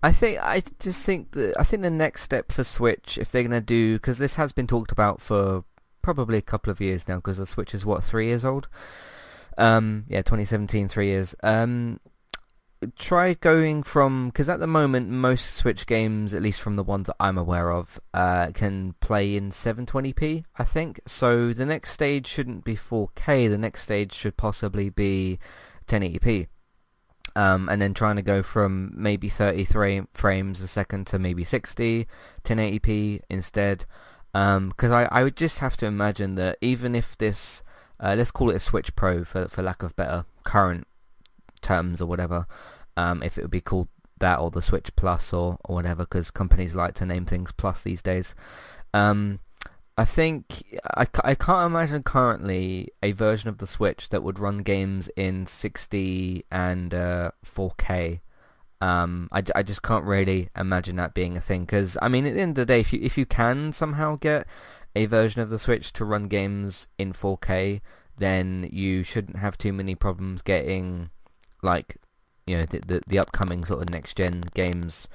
[0.00, 3.42] I think I just think that I think the next step for Switch, if they're
[3.42, 5.64] gonna do, because this has been talked about for
[6.04, 8.68] probably a couple of years now, because the Switch is what three years old.
[9.56, 11.34] Um, yeah, 2017, three years.
[11.42, 11.98] Um,
[12.98, 17.06] try going from because at the moment most Switch games, at least from the ones
[17.06, 20.44] that I'm aware of, uh, can play in 720p.
[20.56, 21.54] I think so.
[21.54, 23.48] The next stage shouldn't be 4K.
[23.48, 25.38] The next stage should possibly be
[25.86, 26.48] 1080p.
[27.34, 32.06] Um, and then trying to go from maybe 33 frames a second to maybe 60,
[32.44, 33.86] 1080p instead.
[34.34, 37.62] Because I, I would just have to imagine that even if this,
[38.00, 40.86] uh, let's call it a Switch Pro for for lack of better current
[41.62, 42.46] terms or whatever,
[42.96, 46.30] um, if it would be called that or the Switch Plus or, or whatever, because
[46.30, 48.34] companies like to name things Plus these days.
[48.92, 49.38] Um,
[49.96, 50.64] I think
[50.96, 55.46] I, I can't imagine currently a version of the Switch that would run games in
[55.46, 58.20] 60 and uh, 4K.
[58.84, 62.34] Um, I, I just can't really imagine that being a thing because I mean at
[62.34, 64.46] the end of the day, if you if you can somehow get
[64.94, 67.80] a version of the Switch to run games in 4K,
[68.18, 71.08] then you shouldn't have too many problems getting
[71.62, 71.96] like
[72.46, 75.08] you know the the, the upcoming sort of next gen games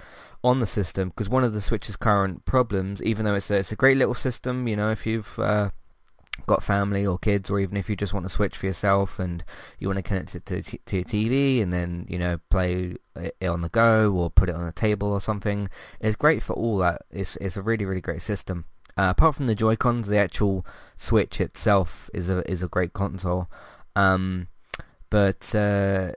[0.43, 3.71] on the system because one of the Switch's current problems, even though it's a, it's
[3.71, 5.69] a great little system, you know, if you've uh,
[6.45, 9.43] got family or kids, or even if you just want to switch for yourself and
[9.79, 13.47] you want to connect it to, to your TV and then you know play it
[13.47, 16.77] on the go or put it on a table or something, it's great for all
[16.77, 17.03] that.
[17.11, 18.65] It's it's a really really great system.
[18.97, 20.65] Uh, apart from the Joy Cons, the actual
[20.97, 23.49] Switch itself is a is a great console.
[23.95, 24.47] Um,
[25.09, 26.11] but uh,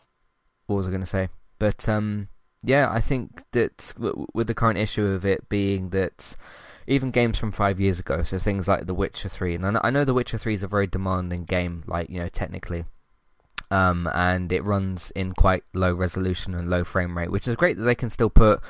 [0.67, 1.29] what was I going to say?
[1.59, 2.29] But um,
[2.63, 3.95] yeah, I think that
[4.35, 6.37] with the current issue of it being that
[6.87, 10.05] even games from five years ago, so things like The Witcher 3, and I know
[10.05, 12.85] The Witcher 3 is a very demanding game, like, you know, technically,
[13.71, 17.77] um, and it runs in quite low resolution and low frame rate, which is great
[17.77, 18.61] that they can still put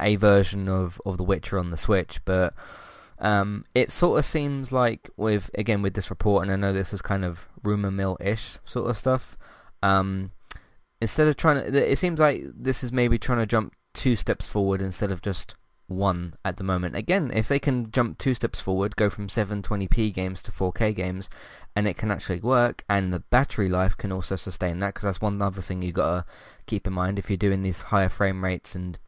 [0.00, 2.54] a version of, of The Witcher on the Switch, but
[3.18, 6.92] um, it sort of seems like with, again, with this report, and I know this
[6.92, 9.36] is kind of rumor mill-ish sort of stuff,
[9.82, 10.32] um,
[11.00, 14.46] instead of trying to, it seems like this is maybe trying to jump two steps
[14.46, 15.54] forward instead of just
[15.90, 16.96] one at the moment.
[16.96, 21.28] Again, if they can jump two steps forward, go from 720p games to 4K games,
[21.74, 25.20] and it can actually work, and the battery life can also sustain that, because that's
[25.20, 26.24] one other thing you got to
[26.66, 27.18] keep in mind.
[27.18, 28.98] If you're doing these higher frame rates and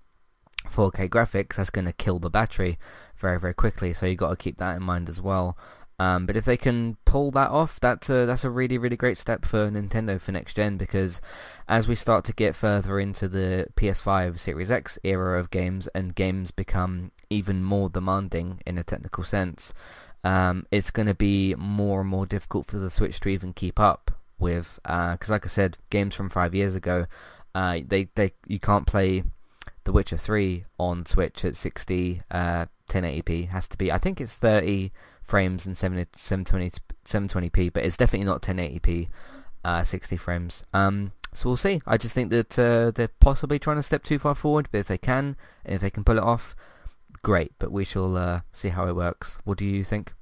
[0.71, 2.79] 4K graphics, that's going to kill the battery
[3.16, 5.57] very, very quickly, so you got to keep that in mind as well.
[6.03, 9.19] Um, but if they can pull that off, that's a that's a really really great
[9.19, 11.21] step for Nintendo for next gen because
[11.69, 16.17] as we start to get further into the PS5 Series X era of games and
[16.17, 19.73] games become even more demanding in a technical sense,
[20.25, 23.79] um, it's going to be more and more difficult for the Switch to even keep
[23.79, 24.11] up
[24.41, 24.81] with.
[24.83, 27.07] Because uh, like I said, games from five years ago,
[27.55, 29.23] uh, they they you can't play
[29.85, 33.49] The Witcher 3 on Switch at 60 uh, 1080p.
[33.49, 34.92] Has to be I think it's 30
[35.23, 36.71] frames and 720
[37.05, 39.09] 720p, but it's definitely not 1080p,
[39.64, 40.64] uh, 60 frames.
[40.73, 41.81] Um, so we'll see.
[41.87, 44.88] I just think that uh, they're possibly trying to step too far forward, but if
[44.88, 46.55] they can, if they can pull it off,
[47.23, 47.53] great.
[47.59, 49.38] But we shall uh, see how it works.
[49.45, 50.12] What do you think?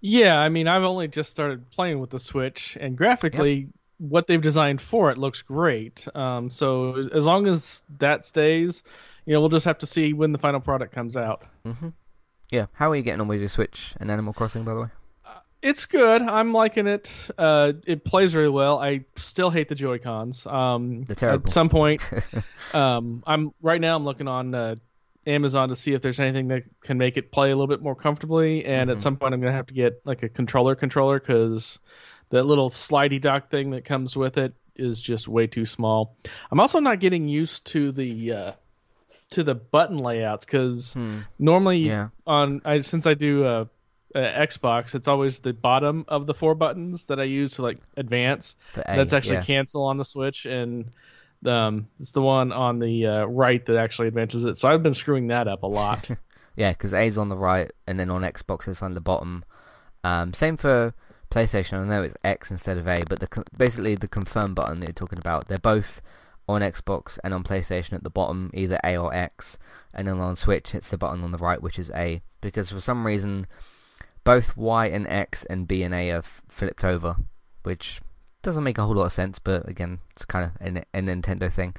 [0.00, 3.68] Yeah, I mean, I've only just started playing with the Switch, and graphically, yep.
[3.98, 6.06] What they've designed for it looks great.
[6.14, 8.82] Um, so as long as that stays,
[9.26, 11.44] you know, we'll just have to see when the final product comes out.
[11.66, 11.88] Mm-hmm.
[12.50, 12.66] Yeah.
[12.72, 14.88] How are you getting on with your Switch and Animal Crossing, by the way?
[15.26, 16.22] Uh, it's good.
[16.22, 17.10] I'm liking it.
[17.36, 18.78] Uh, it plays really well.
[18.78, 20.46] I still hate the Joy Cons.
[20.46, 21.44] Um, They're terrible.
[21.46, 22.08] At some point,
[22.74, 23.96] um, I'm right now.
[23.96, 24.76] I'm looking on uh,
[25.26, 27.94] Amazon to see if there's anything that can make it play a little bit more
[27.94, 28.64] comfortably.
[28.64, 28.96] And mm-hmm.
[28.96, 31.78] at some point, I'm gonna have to get like a controller controller because
[32.30, 36.16] that little slidey dock thing that comes with it is just way too small.
[36.50, 38.52] I'm also not getting used to the uh,
[39.30, 41.20] to the button layouts because hmm.
[41.38, 42.08] normally yeah.
[42.26, 43.64] on I, since I do uh,
[44.14, 47.78] uh, Xbox, it's always the bottom of the four buttons that I use to like
[47.96, 48.56] advance.
[48.74, 49.44] That's actually yeah.
[49.44, 50.86] cancel on the Switch, and
[51.44, 54.58] um, it's the one on the uh, right that actually advances it.
[54.58, 56.08] So I've been screwing that up a lot.
[56.56, 59.44] yeah, because A's on the right, and then on Xbox it's on the bottom.
[60.04, 60.94] Um, same for
[61.30, 61.78] PlayStation.
[61.78, 64.92] I know it's X instead of A, but the basically the confirm button that you're
[64.92, 66.00] talking about, they're both
[66.48, 69.58] on Xbox and on PlayStation at the bottom, either A or X,
[69.92, 72.80] and then on Switch it's the button on the right which is A, because for
[72.80, 73.46] some reason
[74.24, 77.16] both Y and X and B and A are flipped over,
[77.62, 78.00] which
[78.42, 81.74] doesn't make a whole lot of sense, but again, it's kind of a, Nintendo thing.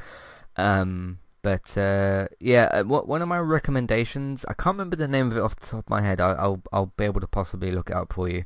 [0.58, 5.38] Um, but uh, yeah, uh, one of my recommendations, I can't remember the name of
[5.38, 6.20] it off the top of my head.
[6.20, 8.44] I, will I'll be able to possibly look it up for you.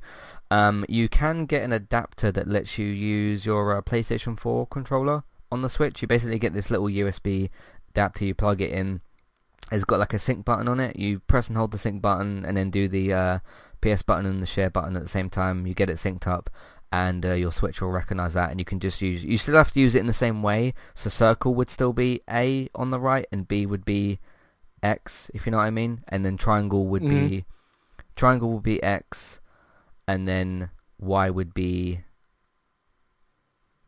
[0.54, 5.24] Um, you can get an adapter that lets you use your uh, PlayStation 4 controller
[5.52, 6.04] on the Switch.
[6.04, 7.50] You basically get this little USB
[7.90, 8.24] adapter.
[8.24, 9.02] You plug it in.
[9.72, 10.96] It's got like a sync button on it.
[10.96, 13.40] You press and hold the sync button, and then do the uh,
[13.82, 15.66] PS button and the share button at the same time.
[15.66, 16.52] You get it synced up,
[16.92, 19.24] and uh, your Switch will recognize that, and you can just use.
[19.24, 20.76] You still have to use it in the same way.
[20.94, 24.20] So circle would still be A on the right, and B would be
[24.84, 26.04] X, if you know what I mean.
[26.10, 27.28] And then triangle would mm-hmm.
[27.28, 27.46] be
[28.16, 29.40] triangle would be X,
[30.08, 32.02] and then Y would be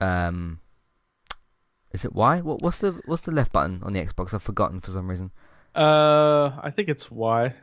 [0.02, 0.60] um
[1.92, 2.42] is it Y?
[2.42, 4.34] What, what's the what's the left button on the Xbox?
[4.34, 5.32] I've forgotten for some reason.
[5.74, 7.54] Uh, I think it's Y.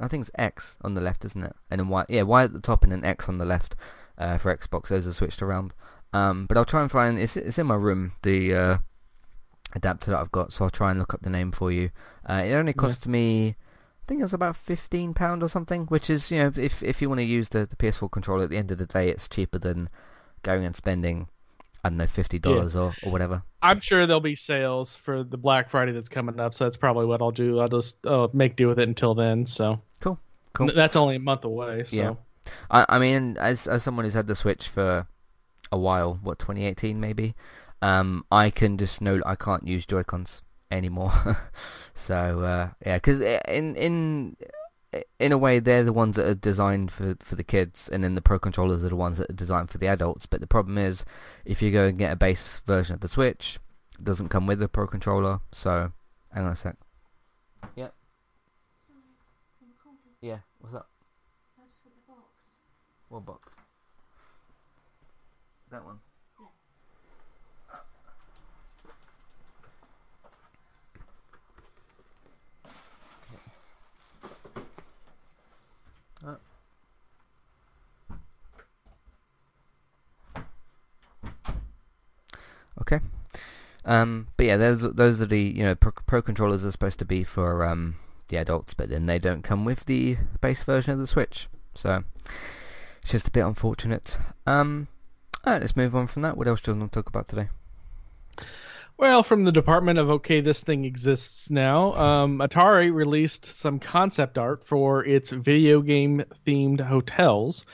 [0.00, 1.54] I think it's X on the left, isn't it?
[1.70, 3.76] And then Y, yeah, Y at the top and then X on the left
[4.16, 4.88] uh, for Xbox.
[4.88, 5.74] Those are switched around.
[6.14, 8.78] Um, but I'll try and find it's it's in my room the uh,
[9.74, 11.90] adapter that I've got, so I'll try and look up the name for you.
[12.28, 13.12] Uh, it only cost yeah.
[13.12, 13.56] me,
[14.04, 17.00] I think it was about fifteen pound or something, which is you know if if
[17.00, 19.28] you want to use the the PS4 controller at the end of the day, it's
[19.28, 19.88] cheaper than
[20.42, 21.28] going and spending
[21.82, 22.82] I don't know, fifty dollars yeah.
[22.82, 23.42] or, or whatever.
[23.62, 27.06] I'm sure there'll be sales for the Black Friday that's coming up, so that's probably
[27.06, 27.60] what I'll do.
[27.60, 29.46] I'll just uh, make do with it until then.
[29.46, 30.18] So cool,
[30.52, 30.70] cool.
[30.74, 31.84] That's only a month away.
[31.84, 31.96] So.
[31.96, 32.14] Yeah,
[32.70, 35.06] I, I mean, as as someone who's had the Switch for
[35.72, 37.34] a while, what 2018 maybe,
[37.80, 40.42] um, I can just know I can't use Joy Cons
[40.74, 41.38] anymore.
[41.94, 44.36] so uh, yeah, because in in
[45.18, 48.14] in a way they're the ones that are designed for for the kids, and then
[48.14, 50.26] the Pro controllers are the ones that are designed for the adults.
[50.26, 51.04] But the problem is,
[51.44, 53.58] if you go and get a base version of the Switch,
[53.98, 55.40] it doesn't come with the Pro controller.
[55.52, 55.92] So
[56.32, 56.76] hang on a sec.
[57.76, 57.88] Yeah.
[60.20, 60.38] Yeah.
[60.58, 60.88] What's up?
[63.08, 63.52] What box?
[65.70, 65.98] That one.
[76.26, 76.34] Uh.
[82.86, 83.00] Okay.
[83.86, 87.04] Um, but yeah, those those are the you know pro, pro controllers are supposed to
[87.04, 87.96] be for um,
[88.28, 92.04] the adults, but then they don't come with the base version of the Switch, so
[93.02, 94.18] it's just a bit unfortunate.
[94.46, 94.88] Um,
[95.46, 96.36] alright, let's move on from that.
[96.36, 97.48] What else do you want to talk about today?
[98.96, 101.94] Well, from the department of okay, this thing exists now.
[101.94, 107.66] Um, Atari released some concept art for its video game themed hotels.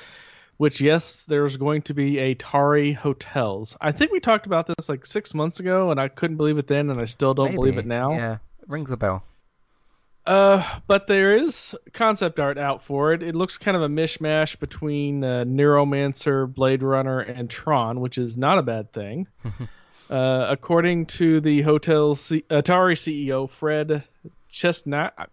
[0.61, 3.78] Which yes, there's going to be Atari hotels.
[3.80, 6.66] I think we talked about this like six months ago, and I couldn't believe it
[6.66, 8.12] then, and I still don't believe it now.
[8.12, 8.36] Yeah,
[8.66, 9.24] rings a bell.
[10.26, 13.22] Uh, but there is concept art out for it.
[13.22, 18.36] It looks kind of a mishmash between uh, Neuromancer, Blade Runner, and Tron, which is
[18.36, 19.28] not a bad thing.
[20.11, 24.04] uh, according to the hotel C- Atari CEO Fred
[24.50, 25.30] Chestnut,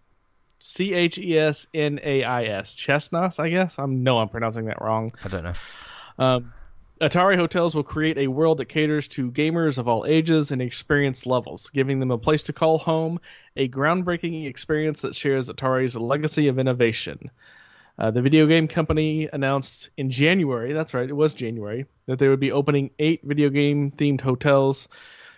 [0.58, 3.78] C H E S N A I S, Chestnuts, I guess.
[3.78, 5.12] I know I'm pronouncing that wrong.
[5.24, 5.54] I don't know.
[6.18, 6.52] Um,
[7.00, 11.26] Atari Hotels will create a world that caters to gamers of all ages and experience
[11.26, 13.20] levels, giving them a place to call home,
[13.56, 17.30] a groundbreaking experience that shares Atari's legacy of innovation.
[18.00, 22.28] Uh, the video game company announced in January, that's right, it was January, that they
[22.28, 24.88] would be opening eight video game themed hotels,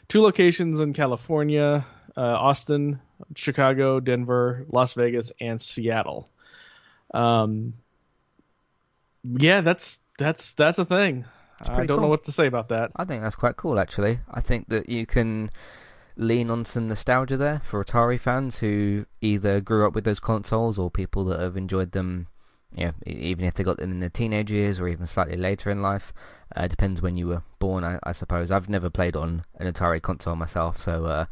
[0.09, 1.85] two locations in California,
[2.17, 3.01] uh, Austin,
[3.35, 6.29] Chicago, Denver, Las Vegas, and Seattle.
[7.13, 7.75] Um,
[9.25, 11.25] yeah, that's that's that's a thing.
[11.69, 12.91] I don't know what to say about that.
[12.97, 14.21] I think that's quite cool, actually.
[14.31, 15.51] I think that you can
[16.17, 20.79] lean on some nostalgia there for Atari fans who either grew up with those consoles
[20.79, 22.29] or people that have enjoyed them,
[22.75, 25.37] you know, e- even if they got them in their teenage years or even slightly
[25.37, 26.13] later in life.
[26.55, 28.51] Uh, depends when you were born, I, I suppose.
[28.51, 31.25] I've never played on an Atari console myself, so uh,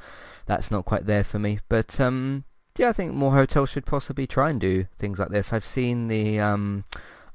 [0.46, 1.58] that's not quite there for me.
[1.68, 2.44] But um,
[2.76, 5.52] yeah, I think more hotels should possibly try and do things like this.
[5.52, 6.84] I've seen the um,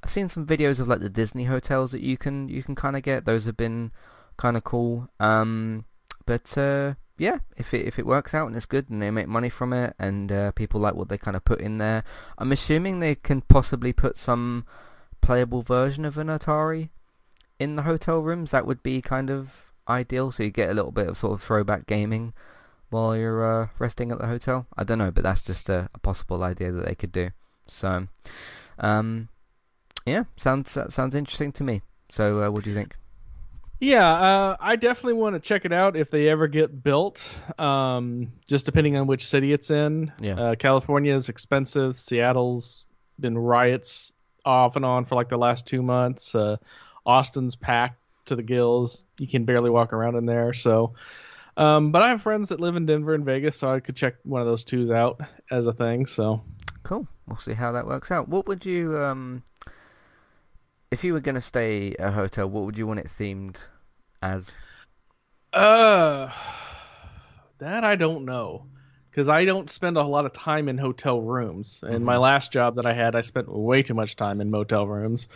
[0.04, 2.96] I've seen some videos of like the Disney hotels that you can you can kind
[2.96, 3.26] of get.
[3.26, 3.92] Those have been
[4.38, 5.10] kind of cool.
[5.20, 5.86] Um,
[6.26, 9.28] but uh, yeah, if it if it works out and it's good and they make
[9.28, 12.04] money from it and uh, people like what they kind of put in there,
[12.38, 14.66] I'm assuming they can possibly put some
[15.22, 16.90] playable version of an Atari
[17.60, 18.52] in the hotel rooms.
[18.52, 21.42] That would be kind of ideal, so you get a little bit of sort of
[21.42, 22.34] throwback gaming
[22.90, 24.68] while you're uh, resting at the hotel.
[24.78, 27.32] I don't know, but that's just a, a possible idea that they could do.
[27.68, 28.08] So,
[28.80, 29.30] um,
[30.06, 31.82] yeah, sounds that sounds interesting to me.
[32.10, 32.96] So, uh, what do you think?
[33.80, 37.22] Yeah, uh, I definitely want to check it out if they ever get built.
[37.60, 40.12] Um, just depending on which city it's in.
[40.22, 40.36] Yeah.
[40.36, 42.00] Uh, California is expensive.
[42.00, 42.86] Seattle's
[43.20, 44.14] been riots
[44.46, 46.34] off and on for like the last two months.
[46.34, 46.58] Uh,
[47.06, 49.06] Austin's packed to the gills.
[49.18, 50.54] You can barely walk around in there.
[50.54, 50.94] So,
[51.58, 54.16] um, but I have friends that live in Denver and Vegas, so I could check
[54.24, 56.06] one of those twos out as a thing.
[56.06, 56.42] So,
[56.84, 57.08] Cool.
[57.28, 58.28] We'll see how that works out.
[58.28, 59.44] What would you, um,
[60.92, 63.58] if you were going to stay a hotel, what would you want it themed
[64.22, 64.58] as?
[65.54, 66.30] Uh,
[67.60, 68.66] that I don't know,
[69.10, 71.84] because I don't spend a lot of time in hotel rooms.
[71.88, 74.86] And my last job that I had, I spent way too much time in motel
[74.86, 75.30] rooms.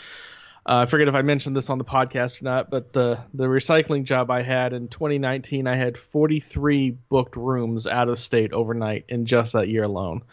[0.68, 3.45] Uh, I forget if I mentioned this on the podcast or not, but the the
[3.45, 9.05] recycling job I had in 2019, I had 43 booked rooms out of state overnight
[9.07, 10.24] in just that year alone.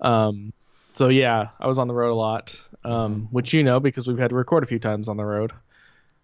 [0.00, 0.54] Um,
[0.94, 4.18] so yeah, I was on the road a lot, um, which you know because we've
[4.18, 5.52] had to record a few times on the road.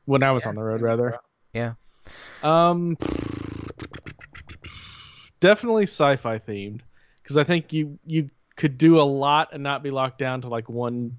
[0.06, 1.18] When I was on the road, rather.
[1.52, 1.74] Yeah.
[2.42, 2.96] Um,
[5.40, 6.80] definitely sci-fi themed
[7.22, 10.48] because I think you you could do a lot and not be locked down to
[10.48, 11.18] like one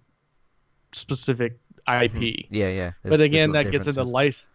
[0.91, 2.45] specific IP.
[2.49, 2.69] Yeah, yeah.
[2.73, 4.45] There's- But again, that gets into differences.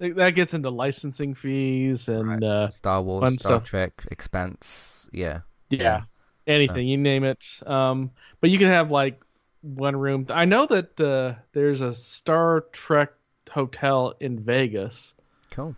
[0.00, 3.64] lic- that gets into licensing fees and uh, Star Wars, Star stuff.
[3.64, 5.06] Trek, Expanse.
[5.12, 5.40] Yeah.
[5.70, 6.02] yeah,
[6.46, 7.44] anything you name it.
[7.66, 8.10] Um,
[8.40, 9.20] but you can have like
[9.60, 10.26] one room.
[10.30, 13.12] I know that uh, there's a Star Trek
[13.50, 15.14] hotel in Vegas.
[15.50, 15.76] Cool.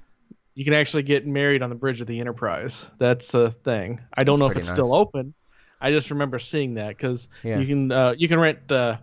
[0.55, 2.86] You can actually get married on the bridge of the Enterprise.
[2.98, 4.00] That's a thing.
[4.14, 4.74] I don't That's know if it's nice.
[4.76, 5.34] still open.
[5.80, 7.59] I just remember seeing that because Yeah.
[7.59, 8.96] you can uh, you can rent uh,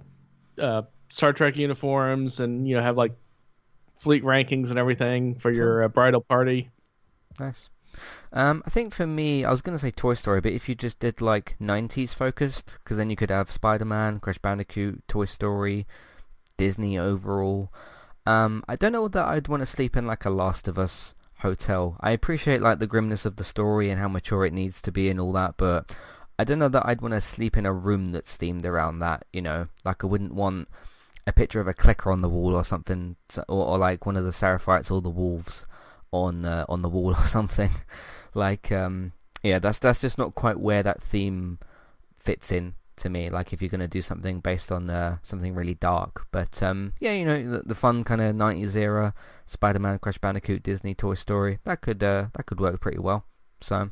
[0.57, 3.13] uh, Star Trek uniforms and you know have like
[3.97, 6.71] fleet rankings and everything for your uh, bridal party.
[7.39, 7.69] Nice.
[8.31, 10.75] Um, I think for me, I was going to say Toy Story, but if you
[10.75, 15.85] just did like 90s focused, because then you could have Spider-Man, Crash Bandicoot, Toy Story,
[16.57, 17.71] Disney overall.
[18.25, 21.13] Um, I don't know that I'd want to sleep in like a Last of Us
[21.39, 21.97] hotel.
[21.99, 25.09] I appreciate like the grimness of the story and how mature it needs to be
[25.09, 25.93] and all that, but
[26.39, 29.25] I don't know that I'd want to sleep in a room that's themed around that.
[29.33, 30.69] You know, like I wouldn't want
[31.27, 33.15] a picture of a clicker on the wall or something,
[33.47, 35.65] or, or like one of the Seraphites or the wolves
[36.11, 37.71] on uh, on the wall or something.
[38.33, 39.13] like, um,
[39.43, 41.59] yeah, that's that's just not quite where that theme
[42.17, 43.29] fits in to me.
[43.29, 47.13] Like, if you're gonna do something based on uh, something really dark, but um, yeah,
[47.13, 49.13] you know, the, the fun kind of '90s era
[49.45, 53.25] Spider-Man, Crash Bandicoot, Disney, Toy Story, that could uh, that could work pretty well.
[53.61, 53.91] So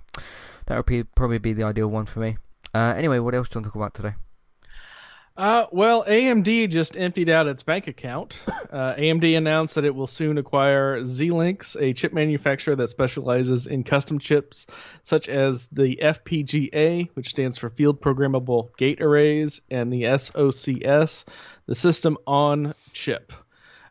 [0.66, 2.38] that would be, probably be the ideal one for me.
[2.74, 4.16] Uh, anyway, what else do you want to talk about today?
[5.40, 8.42] Uh, well, AMD just emptied out its bank account.
[8.70, 13.84] Uh, AMD announced that it will soon acquire Xilinx, a chip manufacturer that specializes in
[13.84, 14.68] custom chips
[15.04, 21.26] such as the FPGA, which stands for Field Programmable Gate Arrays, and the SOCS,
[21.66, 23.34] the System on Chip.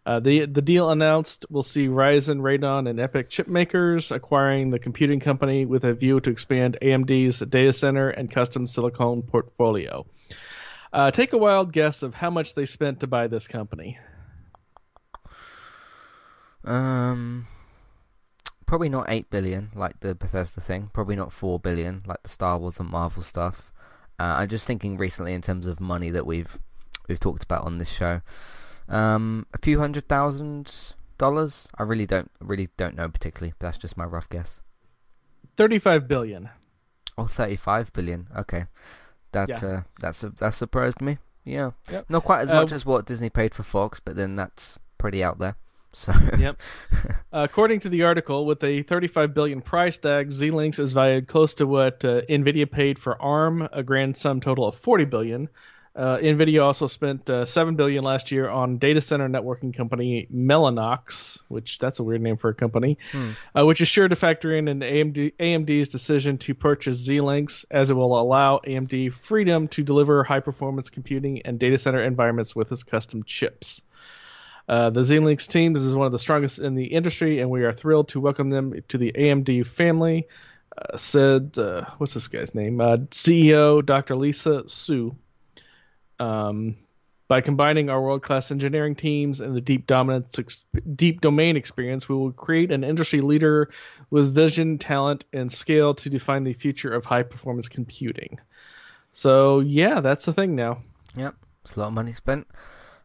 [0.06, 4.78] Uh, the the deal announced will see Ryzen, Radeon, and EPYC chip makers acquiring the
[4.78, 10.06] computing company with a view to expand AMD's data center and custom silicon portfolio.
[10.92, 13.98] Uh, take a wild guess of how much they spent to buy this company.
[16.64, 17.46] Um,
[18.66, 20.90] probably not eight billion like the Bethesda thing.
[20.92, 23.72] Probably not four billion like the Star Wars and Marvel stuff.
[24.18, 26.58] Uh, I'm just thinking recently in terms of money that we've
[27.08, 28.20] we've talked about on this show.
[28.88, 31.68] Um, a few hundred thousand dollars.
[31.78, 33.54] I really don't really don't know particularly.
[33.58, 34.60] But that's just my rough guess.
[35.56, 36.50] Thirty-five billion.
[37.16, 38.28] Oh, 35 billion.
[38.36, 38.66] Okay,
[39.32, 39.68] that Yeah.
[39.68, 41.18] uh, that's that surprised me.
[41.44, 42.06] Yeah, Yep.
[42.10, 45.22] not quite as Uh, much as what Disney paid for Fox, but then that's pretty
[45.24, 45.56] out there.
[45.92, 46.60] So Yep.
[47.32, 51.54] Uh, according to the article, with a 35 billion price tag, Xilinx is valued close
[51.54, 55.48] to what uh, Nvidia paid for ARM, a grand sum total of 40 billion.
[55.98, 61.38] Uh, Nvidia also spent uh, 7 billion last year on data center networking company Mellanox,
[61.48, 62.96] which that's a weird name for a company,
[63.58, 67.90] uh, which is sure to factor in an AMD, AMD's decision to purchase Xilinx, as
[67.90, 72.70] it will allow AMD freedom to deliver high performance computing and data center environments with
[72.70, 73.80] its custom chips.
[74.68, 77.72] Uh, the Xilinx team is one of the strongest in the industry, and we are
[77.72, 80.28] thrilled to welcome them to the AMD family.
[80.76, 82.80] Uh, said, uh, what's this guy's name?
[82.80, 84.14] Uh, CEO Dr.
[84.14, 85.16] Lisa Su.
[86.18, 86.76] Um,
[87.28, 90.64] by combining our world-class engineering teams and the deep dominance, ex-
[90.94, 93.70] deep domain experience, we will create an industry leader
[94.10, 98.40] with vision, talent, and scale to define the future of high-performance computing.
[99.12, 100.82] So yeah, that's the thing now.
[101.16, 102.46] Yep, it's a lot of money spent.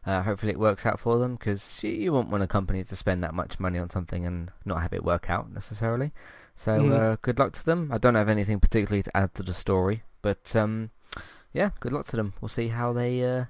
[0.06, 3.22] Uh, hopefully it works out for them because you, won't want a company to spend
[3.24, 6.12] that much money on something and not have it work out necessarily.
[6.56, 6.92] So Mhm.
[6.92, 7.90] uh, good luck to them.
[7.92, 10.90] I don't have anything particularly to add to the story, but um,
[11.54, 12.34] yeah, good luck to them.
[12.42, 13.44] We'll see how they uh,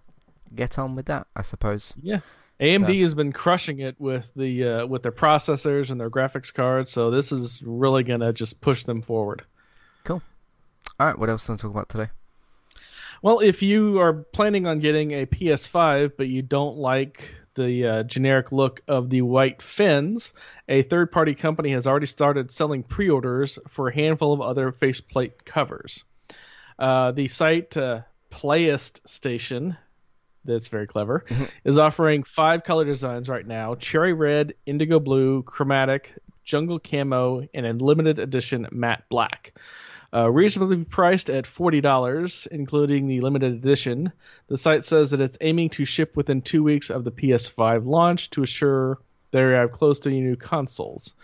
[0.54, 1.92] get on with that, I suppose.
[2.00, 2.20] Yeah.
[2.60, 6.54] AMD So- has been crushing it with the uh, with their processors and their graphics
[6.54, 9.42] cards, so this is really gonna just push them forward.
[10.04, 10.22] Cool.
[11.00, 12.10] All right, what else do you want to talk about today?
[13.22, 18.02] Well, if you are planning on getting a PS5 but you don't like the uh,
[18.02, 20.32] generic look of the white fins,
[20.68, 26.04] a third-party company has already started selling pre-orders for a handful of other faceplate covers.
[26.78, 28.00] Uh, the site uh,
[28.30, 29.76] Playist Station,
[30.44, 31.24] that's very clever,
[31.64, 36.12] is offering five color designs right now: cherry red, indigo blue, chromatic,
[36.44, 39.54] jungle camo, and a limited edition matte black.
[40.12, 44.12] Uh, reasonably priced at $40, including the limited edition.
[44.46, 48.30] The site says that it's aiming to ship within two weeks of the PS5 launch
[48.30, 49.00] to assure
[49.32, 51.14] they are close to new consoles.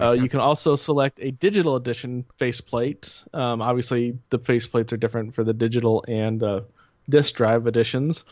[0.00, 3.22] Uh, you can also select a digital edition faceplate.
[3.32, 6.60] Um, obviously, the faceplates are different for the digital and uh,
[7.08, 8.24] disk drive editions.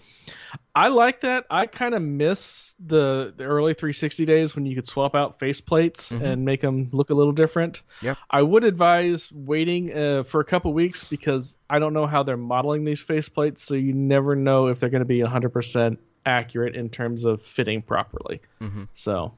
[0.74, 1.46] I like that.
[1.50, 6.10] I kind of miss the, the early 360 days when you could swap out faceplates
[6.18, 7.82] and make them look a little different.
[8.00, 8.18] Yep.
[8.30, 12.36] I would advise waiting uh, for a couple weeks because I don't know how they're
[12.36, 16.88] modeling these faceplates, so you never know if they're going to be 100% accurate in
[16.88, 18.40] terms of fitting properly.
[18.60, 18.84] Mm-hmm.
[18.92, 19.34] So,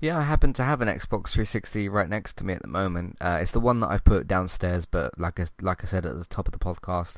[0.00, 3.16] Yeah, I happen to have an Xbox 360 right next to me at the moment.
[3.20, 6.18] Uh, it's the one that I've put downstairs, but like I, like I said at
[6.18, 7.16] the top of the podcast,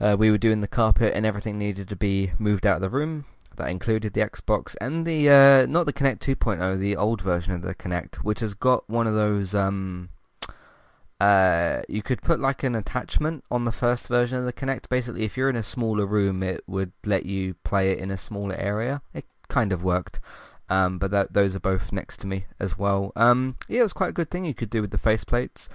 [0.00, 2.90] uh, we were doing the carpet and everything needed to be moved out of the
[2.90, 3.26] room.
[3.56, 7.62] That included the Xbox and the uh, not the Kinect 2.0, the old version of
[7.62, 10.08] the Kinect, which has got one of those um,
[11.20, 14.88] uh, you could put like an attachment on the first version of the Kinect.
[14.88, 18.16] Basically, if you're in a smaller room, it would let you play it in a
[18.16, 19.02] smaller area.
[19.12, 20.18] It kind of worked.
[20.70, 23.12] Um, but that, those are both next to me as well.
[23.16, 25.68] Um, yeah, it was quite a good thing you could do with the faceplates.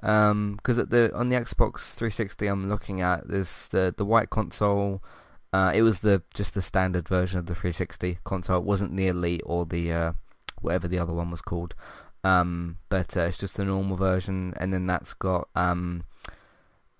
[0.00, 4.30] Because um, at the on the Xbox 360 I'm looking at, there's the the white
[4.30, 5.02] console.
[5.52, 8.58] Uh, it was the just the standard version of the 360 console.
[8.58, 10.12] It wasn't the Elite or the uh,
[10.60, 11.74] whatever the other one was called.
[12.24, 16.04] Um, but uh, it's just a normal version, and then that's got um,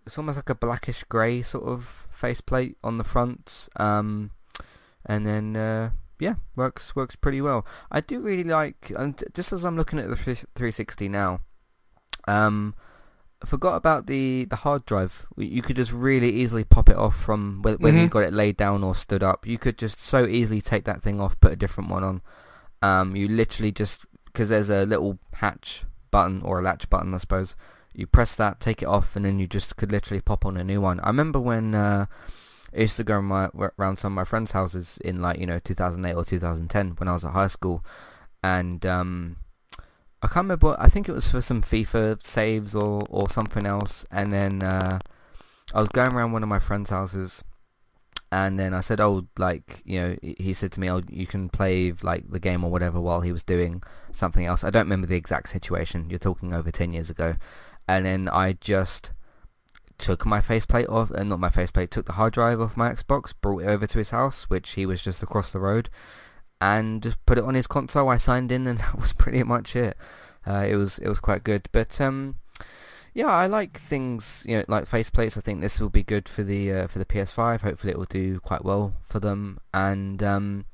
[0.07, 3.68] it's almost like a blackish grey sort of faceplate on the front.
[3.76, 4.30] Um,
[5.05, 5.90] and then uh,
[6.23, 7.66] yeah, works works pretty well.
[7.91, 11.41] I do really like, and just as I'm looking at the 360 now,
[12.29, 12.77] um,
[13.43, 15.27] I forgot about the the hard drive.
[15.37, 17.99] You could just really easily pop it off from whether, mm-hmm.
[17.99, 19.49] you got it laid down or stood up.
[19.49, 22.23] You could just so easily take that thing off, put a different one on.
[22.83, 27.18] Um, you literally just because there's a little hatch button or a latch button, I
[27.18, 27.57] suppose.
[27.95, 30.62] You press that, take it off, and then you just could literally pop on a
[30.62, 31.01] new one.
[31.01, 32.07] I remember when uh,
[32.75, 35.59] I used to go my, around some of my friends' houses in like you know
[35.59, 37.85] 2008 or 2010 when I was at high school,
[38.43, 39.37] and um,
[40.23, 40.77] I can't remember.
[40.79, 44.99] I think it was for some FIFA saves or or something else, and then uh,
[45.75, 47.45] I was going around one of my friends' houses
[48.33, 51.51] and then I said, oh, like, you know, he said to me, oh, you can
[51.51, 54.64] play, like, the game or whatever while he was doing something else.
[54.64, 56.09] I don't remember the exact situation.
[56.09, 57.37] You're talking over 10 years ago.
[57.87, 59.11] And then I just
[59.99, 62.90] took my faceplate off, and uh, not my faceplate, took the hard drive off my
[62.93, 65.88] Xbox, brought it over to his house, which he was just across the road,
[66.61, 68.09] and just put it on his console.
[68.09, 69.97] I signed in, and that was pretty much it.
[70.47, 72.36] Uh, it was it was quite good, but um,
[73.14, 75.36] yeah, I like things, you know, like faceplates.
[75.36, 77.61] I think this will be good for the uh, for the PS5.
[77.61, 79.59] Hopefully, it will do quite well for them.
[79.74, 80.64] And um,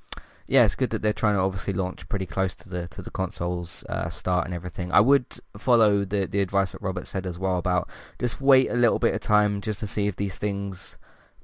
[0.49, 3.11] yeah, it's good that they're trying to obviously launch pretty close to the to the
[3.11, 4.91] console's uh, start and everything.
[4.91, 5.27] I would
[5.59, 7.89] follow the the advice that Robert said as well about
[8.19, 10.97] just wait a little bit of time just to see if these things,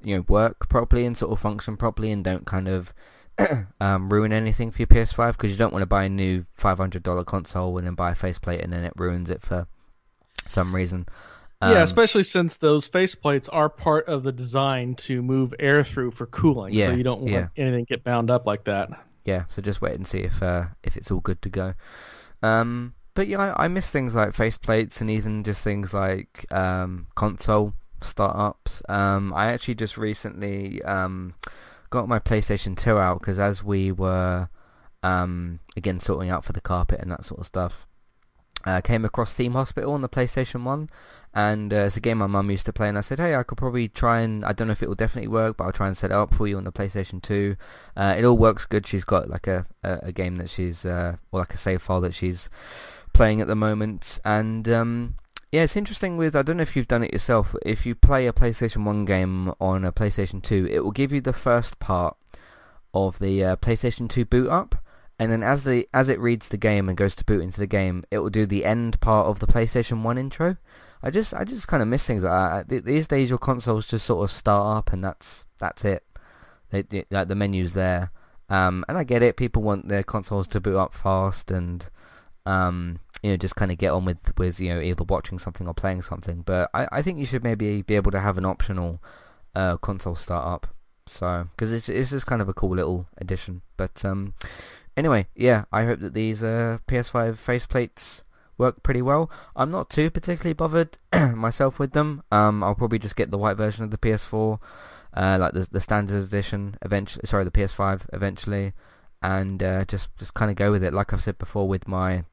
[0.02, 2.94] you know, work properly and sort of function properly, and don't kind of
[3.80, 7.26] um, ruin anything for your PS5 because you don't want to buy a new $500
[7.26, 9.66] console and then buy a faceplate and then it ruins it for
[10.46, 11.06] some reason.
[11.64, 16.10] Um, yeah, especially since those faceplates are part of the design to move air through
[16.10, 17.48] for cooling, yeah, so you don't want yeah.
[17.56, 18.90] anything get bound up like that.
[19.24, 21.72] Yeah, so just wait and see if uh, if it's all good to go.
[22.42, 27.06] Um, but yeah, I, I, miss things like faceplates and even just things like um,
[27.14, 28.82] console startups.
[28.86, 31.34] Um, I actually just recently um,
[31.88, 34.50] got my PlayStation 2 out because as we were
[35.02, 37.86] um, again sorting out for the carpet and that sort of stuff,
[38.66, 40.90] uh, came across Theme Hospital on the PlayStation 1
[41.34, 43.42] and uh, it's a game my mum used to play and I said hey I
[43.42, 45.88] could probably try and I don't know if it will definitely work but I'll try
[45.88, 47.56] and set it up for you on the PlayStation 2
[47.96, 48.86] uh, it all works good.
[48.86, 52.00] She's got like a, a, a game that she's uh, or like a save file
[52.02, 52.48] that she's
[53.12, 54.20] playing at the moment.
[54.24, 55.14] And um,
[55.50, 58.26] yeah it's interesting with I don't know if you've done it yourself if you play
[58.26, 62.16] a PlayStation 1 game on a PlayStation 2 it will give you the first part
[62.92, 64.83] of the uh, PlayStation 2 boot up
[65.18, 67.66] and then as the as it reads the game and goes to boot into the
[67.66, 70.56] game, it will do the end part of the PlayStation One intro.
[71.02, 72.84] I just I just kind of miss things like that.
[72.84, 76.02] These days, your consoles just sort of start up and that's that's it.
[76.70, 78.10] They, like the menu's there,
[78.48, 79.36] um, and I get it.
[79.36, 81.88] People want their consoles to boot up fast and
[82.46, 85.68] um, you know just kind of get on with with you know either watching something
[85.68, 86.42] or playing something.
[86.42, 89.00] But I, I think you should maybe be able to have an optional
[89.54, 90.74] uh, console startup.
[91.06, 93.62] So because it's it's just kind of a cool little addition.
[93.76, 94.34] But um,
[94.96, 98.22] Anyway, yeah, I hope that these uh, PS5 faceplates
[98.56, 99.30] work pretty well.
[99.56, 100.98] I'm not too particularly bothered
[101.34, 102.22] myself with them.
[102.30, 104.60] Um, I'll probably just get the white version of the PS4,
[105.14, 107.22] uh, like the the standard edition eventually.
[107.24, 108.72] Sorry, the PS5 eventually,
[109.22, 110.94] and uh, just just kind of go with it.
[110.94, 112.24] Like I've said before, with my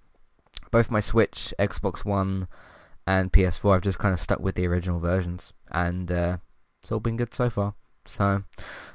[0.69, 2.47] both my Switch, Xbox One,
[3.07, 6.37] and PS4, I've just kind of stuck with the original versions, and uh,
[6.81, 7.73] it's all been good so far.
[8.05, 8.43] So,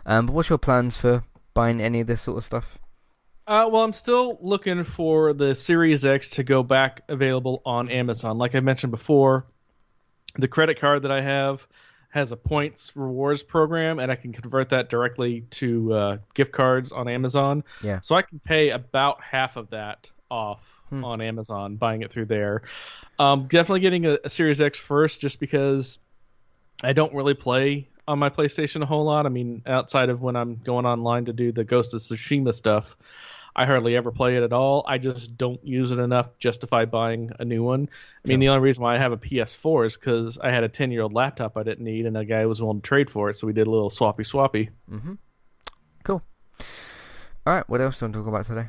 [0.05, 2.79] um, but what's your plans for buying any of this sort of stuff?
[3.47, 8.39] Uh, well, I'm still looking for the Series X to go back available on Amazon.
[8.39, 9.47] Like I mentioned before,
[10.35, 11.67] the credit card that I have
[12.11, 16.91] has a points rewards program, and I can convert that directly to uh, gift cards
[16.91, 17.63] on Amazon.
[17.83, 18.01] Yeah.
[18.01, 21.05] So I can pay about half of that off hmm.
[21.05, 22.63] on Amazon, buying it through there.
[23.21, 25.99] Um, definitely getting a, a Series X first, just because
[26.83, 29.25] I don't really play on my PlayStation a whole lot.
[29.25, 32.97] I mean, outside of when I'm going online to do the Ghost of Tsushima stuff.
[33.59, 34.85] I hardly ever play it at all.
[34.87, 37.89] I just don't use it enough to justify buying a new one.
[38.23, 40.69] I mean, the only reason why I have a PS4 is because I had a
[40.69, 43.31] 10 year old laptop I didn't need, and a guy was willing to trade for
[43.31, 44.69] it, so we did a little swappy swappy.
[44.91, 45.15] Mm-hmm.
[46.05, 46.23] Cool.
[47.47, 48.69] All right, what else do you want to talk about today?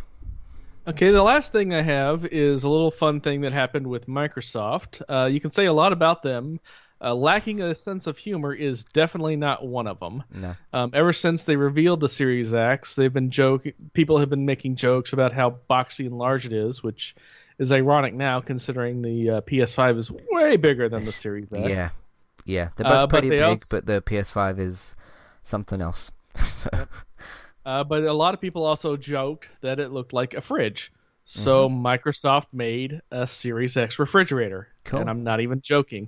[0.87, 5.01] Okay, the last thing I have is a little fun thing that happened with Microsoft.
[5.09, 6.61] Uh, you can say a lot about them.
[6.99, 10.23] Uh, lacking a sense of humor is definitely not one of them.
[10.33, 10.55] No.
[10.73, 13.73] Um, ever since they revealed the Series X, they've been joking.
[13.93, 17.15] People have been making jokes about how boxy and large it is, which
[17.59, 21.69] is ironic now considering the uh, PS5 is way bigger than the Series X.
[21.69, 21.89] Yeah,
[22.45, 22.69] yeah.
[22.75, 24.95] They're both Uh, pretty they big, also- but the PS5 is
[25.43, 26.11] something else.
[26.43, 26.69] so,
[27.65, 30.91] Uh, but a lot of people also joked that it looked like a fridge.
[31.25, 35.01] So Microsoft made a Series X refrigerator, Cool.
[35.01, 36.07] and I'm not even joking.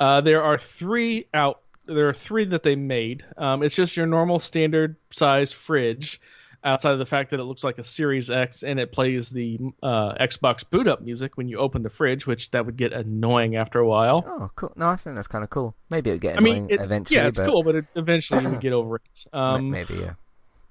[0.00, 1.60] Uh, there are three out.
[1.86, 3.24] There are three that they made.
[3.36, 6.20] Um, it's just your normal standard size fridge,
[6.64, 9.58] outside of the fact that it looks like a Series X and it plays the
[9.82, 13.56] uh, Xbox boot up music when you open the fridge, which that would get annoying
[13.56, 14.24] after a while.
[14.26, 14.72] oh, cool.
[14.76, 15.74] No, I think that's kind of cool.
[15.90, 18.50] Maybe it'll get I mean, it, eventually, yeah, it's but cool, but it, eventually you
[18.50, 19.02] would get over it.
[19.32, 20.14] Um, maybe yeah.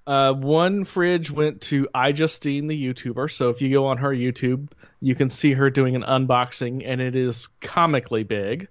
[0.07, 3.32] Uh, one fridge went to iJustine, the YouTuber.
[3.32, 4.69] So if you go on her YouTube,
[5.01, 8.69] you can see her doing an unboxing, and it is comically big.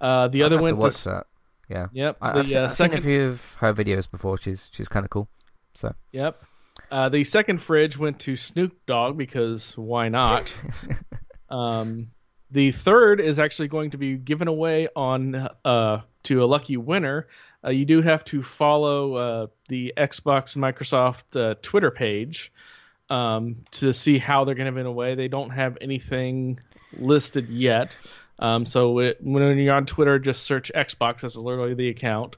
[0.00, 1.26] Uh, the I'll other have to went watch to that.
[1.68, 1.86] Yeah.
[1.92, 2.16] yep.
[2.20, 4.38] I, I've, seen, uh, I've seen a second few of her videos before.
[4.38, 5.28] She's she's kind of cool.
[5.74, 6.42] So yep.
[6.90, 10.52] Uh, the second fridge went to Snoop Dogg because why not?
[11.48, 12.08] um,
[12.50, 17.28] the third is actually going to be given away on uh, to a lucky winner.
[17.64, 22.52] Uh, you do have to follow uh, the Xbox Microsoft uh, Twitter page
[23.08, 25.14] um, to see how they're going to win away.
[25.14, 26.60] They don't have anything
[26.98, 27.90] listed yet.
[28.38, 31.20] Um, so it, when you're on Twitter, just search Xbox.
[31.20, 32.36] That's literally the account.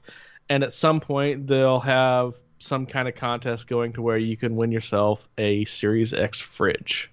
[0.49, 4.55] And at some point, they'll have some kind of contest going to where you can
[4.55, 7.11] win yourself a Series X fridge.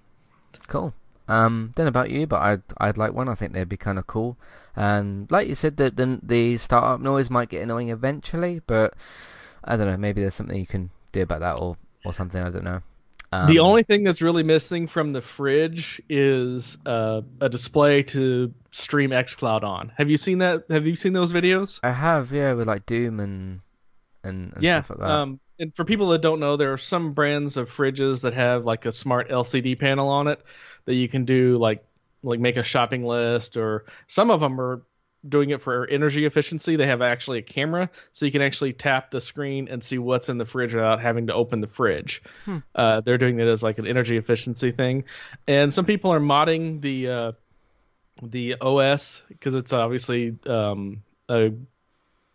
[0.67, 0.93] cool.
[1.27, 3.29] Um, don't know about you, but I'd I'd like one.
[3.29, 4.37] I think they'd be kind of cool.
[4.75, 8.93] And like you said, the, the the startup noise might get annoying eventually, but
[9.63, 9.97] I don't know.
[9.97, 12.41] Maybe there's something you can do about that, or or something.
[12.41, 12.81] I don't know.
[13.31, 18.53] Um, the only thing that's really missing from the fridge is uh, a display to
[18.71, 19.91] stream XCloud on.
[19.97, 20.65] Have you seen that?
[20.69, 21.79] Have you seen those videos?
[21.83, 23.61] I have, yeah, with like Doom and
[24.23, 24.81] and, and yeah.
[24.81, 25.13] stuff like that.
[25.13, 28.65] Um, and for people that don't know, there are some brands of fridges that have
[28.65, 30.41] like a smart LCD panel on it
[30.85, 31.83] that you can do like
[32.23, 34.81] like make a shopping list, or some of them are
[35.27, 36.75] doing it for energy efficiency.
[36.75, 40.29] They have actually a camera, so you can actually tap the screen and see what's
[40.29, 42.21] in the fridge without having to open the fridge.
[42.75, 45.03] Uh, they're doing it as like an energy efficiency thing,
[45.47, 47.31] and some people are modding the uh,
[48.21, 51.51] the OS because it's obviously um, a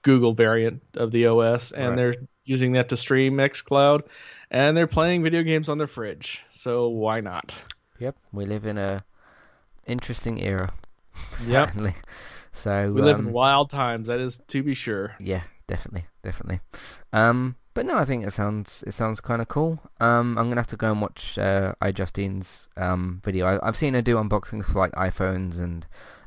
[0.03, 1.97] Google variant of the OS, and Right.
[1.97, 2.15] they're
[2.45, 4.03] using that to stream XCloud,
[4.51, 6.43] and they're playing video games on their fridge.
[6.51, 7.57] So why not?
[7.99, 9.05] Yep, we live in a
[9.87, 10.73] interesting era.
[11.47, 11.67] Yep.
[11.69, 11.95] Certainly.
[12.61, 14.09] So We live um, in wild times.
[14.09, 15.15] That is to be sure.
[15.19, 16.61] Yeah, definitely, definitely.
[17.13, 19.81] Um, but no, I think it sounds it sounds kind of cool.
[19.99, 23.47] Um, I'm gonna have to go and watch uh, iJustine's um video.
[23.47, 25.87] I, I've seen her do unboxings for like iPhones and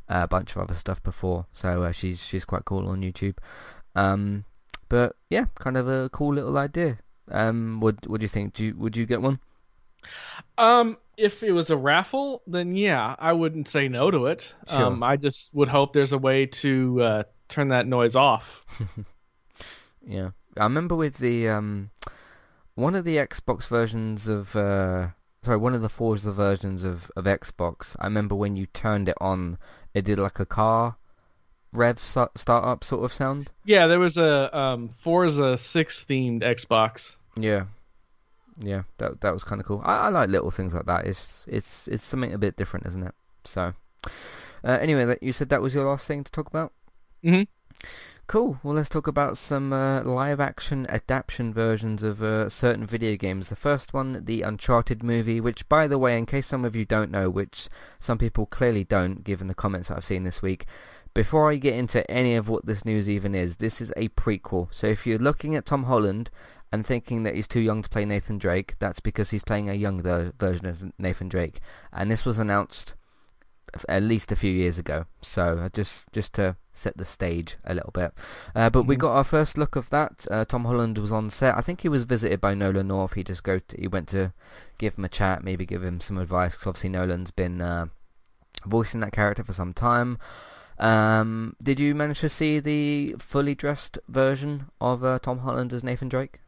[0.09, 3.37] uh, a bunch of other stuff before, so uh, she's she's quite cool on YouTube.
[3.95, 4.45] Um,
[4.89, 6.97] but yeah, kind of a cool little idea.
[7.29, 8.53] Um, what what do you think?
[8.53, 9.39] Do you, would you get one?
[10.57, 14.53] Um, if it was a raffle, then yeah, I wouldn't say no to it.
[14.69, 14.85] Sure.
[14.85, 18.65] Um, I just would hope there's a way to uh, turn that noise off.
[20.05, 21.91] Yeah, I remember with the um,
[22.75, 25.09] one of the Xbox versions of uh,
[25.43, 27.95] sorry, one of the Forza versions of of Xbox.
[27.99, 29.57] I remember when you turned it on,
[29.93, 30.97] it did like a car
[31.71, 33.51] rev so- startup sort of sound.
[33.65, 37.15] Yeah, there was a um, Forza 6 themed Xbox.
[37.35, 37.65] Yeah,
[38.59, 39.81] yeah, that that was kind of cool.
[39.83, 41.05] I, I like little things like that.
[41.05, 43.15] It's it's it's something a bit different, isn't it?
[43.43, 43.73] So,
[44.63, 46.71] uh, anyway, that you said that was your last thing to talk about.
[47.23, 47.47] Mhm.
[48.25, 48.57] Cool.
[48.63, 53.49] Well, let's talk about some uh, live-action adaptation versions of uh, certain video games.
[53.49, 56.85] The first one, the Uncharted movie, which, by the way, in case some of you
[56.85, 57.67] don't know, which
[57.99, 60.65] some people clearly don't, given the comments that I've seen this week,
[61.13, 64.69] before I get into any of what this news even is, this is a prequel.
[64.71, 66.31] So if you're looking at Tom Holland
[66.73, 69.75] and thinking that he's too young to play Nathan Drake, that's because he's playing a
[69.75, 71.61] younger version of Nathan Drake.
[71.93, 72.95] And this was announced
[73.87, 75.05] at least a few years ago.
[75.21, 78.11] So uh, just just to set the stage a little bit.
[78.55, 78.99] Uh, but we Mhm.
[78.99, 80.25] got our first look of that.
[80.31, 81.55] Uh, Tom Holland was on set.
[81.55, 83.13] I think he was visited by Nolan North.
[83.13, 84.33] He just go to, he went to
[84.79, 86.53] give him a chat, maybe give him some advice.
[86.53, 87.85] Because obviously Nolan's been uh,
[88.65, 90.17] voicing that character for some time.
[90.79, 95.83] Um, did you manage to see the fully dressed version of uh, Tom Holland as
[95.83, 96.39] Nathan Drake?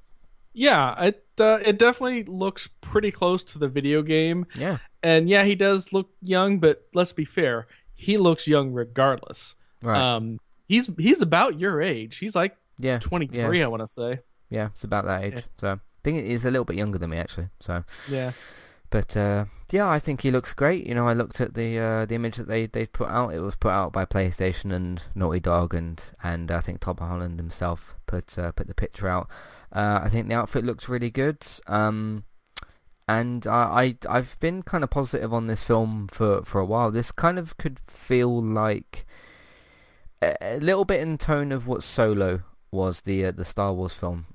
[0.55, 4.77] Yeah, it uh, it definitely looks pretty close to the video game, Yeah.
[5.03, 6.59] and yeah, he does look young.
[6.59, 9.55] But let's be fair, he looks young regardless.
[9.81, 9.99] Right.
[9.99, 12.17] Um, he's he's about your age.
[12.17, 12.99] He's like yeah.
[12.99, 14.19] 23, I want to say.
[14.49, 15.33] Yeah, it's about that age.
[15.35, 15.41] Yeah.
[15.57, 17.49] So I think he's a little bit younger than me actually.
[17.59, 18.31] So Yeah.
[18.89, 20.85] But uh, yeah, I think he looks great.
[20.85, 23.33] You know, I looked at the uh, the image that they they put out.
[23.33, 27.39] It was put out by PlayStation and Naughty Dog, and and I think Tom Holland
[27.39, 29.27] himself put uh, put the picture out.
[29.75, 31.45] Uh, I think the outfit looks really good.
[31.67, 32.23] Um,
[33.07, 36.89] and I, I I've been kind of positive on this film for for a while.
[36.89, 39.05] This kind of could feel like
[40.21, 43.93] a, a little bit in tone of what Solo was the uh, the Star Wars
[43.93, 44.25] film,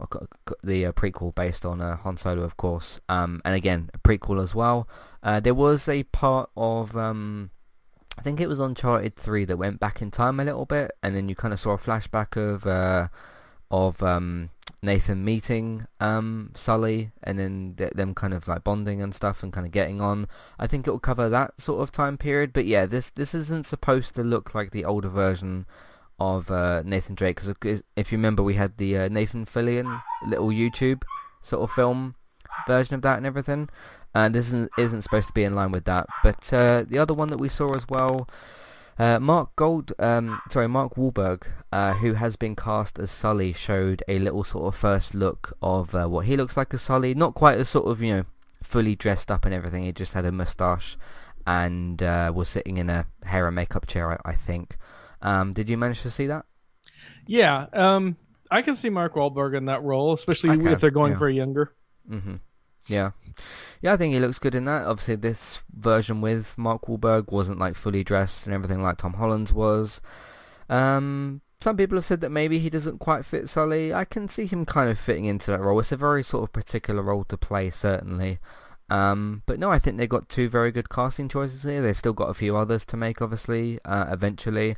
[0.62, 3.00] the uh, prequel based on uh, Han Solo, of course.
[3.08, 4.88] Um, and again, a prequel as well.
[5.22, 7.50] Uh, there was a part of um,
[8.18, 11.16] I think it was Uncharted Three that went back in time a little bit, and
[11.16, 13.08] then you kind of saw a flashback of uh,
[13.70, 14.50] of um,
[14.82, 19.52] Nathan meeting um, Sully and then th- them kind of like bonding and stuff and
[19.52, 20.26] kind of getting on.
[20.58, 22.52] I think it will cover that sort of time period.
[22.52, 25.66] But yeah, this this isn't supposed to look like the older version
[26.18, 30.48] of uh, Nathan Drake because if you remember, we had the uh, Nathan Fillion little
[30.48, 31.02] YouTube
[31.42, 32.14] sort of film
[32.66, 33.68] version of that and everything.
[34.14, 36.06] And this isn't, isn't supposed to be in line with that.
[36.22, 38.28] But uh, the other one that we saw as well
[39.00, 44.02] uh, Mark Gold, um, sorry, Mark Wahlberg, uh, who has been cast as Sully, showed
[44.06, 47.14] a little sort of first look of uh, what he looks like as Sully.
[47.14, 48.24] Not quite as sort of you know
[48.62, 49.84] fully dressed up and everything.
[49.84, 50.98] He just had a moustache
[51.46, 54.76] and uh, was sitting in a hair and makeup chair, I, I think.
[55.22, 56.44] Um, did you manage to see that?
[57.26, 58.18] Yeah, um,
[58.50, 61.18] I can see Mark Wahlberg in that role, especially if they're going yeah.
[61.18, 61.72] for a younger.
[62.06, 62.34] Mm-hmm.
[62.86, 63.12] Yeah.
[63.80, 64.86] Yeah, I think he looks good in that.
[64.86, 69.52] Obviously, this version with Mark Wahlberg wasn't like fully dressed and everything like Tom Holland's
[69.52, 70.00] was.
[70.68, 73.92] Um, some people have said that maybe he doesn't quite fit Sully.
[73.92, 75.78] I can see him kind of fitting into that role.
[75.80, 78.38] It's a very sort of particular role to play, certainly.
[78.88, 81.82] Um, but no, I think they've got two very good casting choices here.
[81.82, 84.76] They've still got a few others to make, obviously, uh, eventually.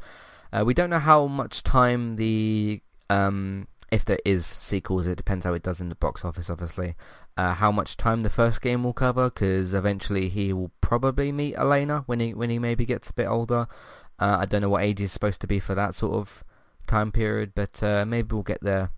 [0.52, 5.44] Uh, we don't know how much time the um, if there is sequels, it depends
[5.44, 6.96] how it does in the box office, obviously.
[7.36, 11.56] Uh, how much time the first game will cover, because eventually he will probably meet
[11.56, 13.66] Elena when he when he maybe gets a bit older.
[14.18, 16.44] Uh, I don't know what age he's supposed to be for that sort of
[16.86, 18.90] time period, but uh, maybe we'll get there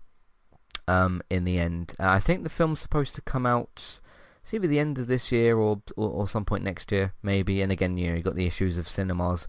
[0.87, 1.95] um, in the end.
[1.99, 3.99] Uh, I think the film's supposed to come out
[4.45, 7.63] it's either the end of this year or, or, or some point next year, maybe.
[7.63, 9.47] And again, you know, you got the issues of cinemas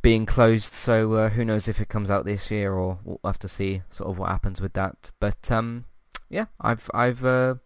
[0.00, 3.38] being closed, so uh, who knows if it comes out this year or we'll have
[3.40, 5.10] to see sort of what happens with that.
[5.20, 5.84] But um,
[6.30, 7.56] yeah, I've I've uh,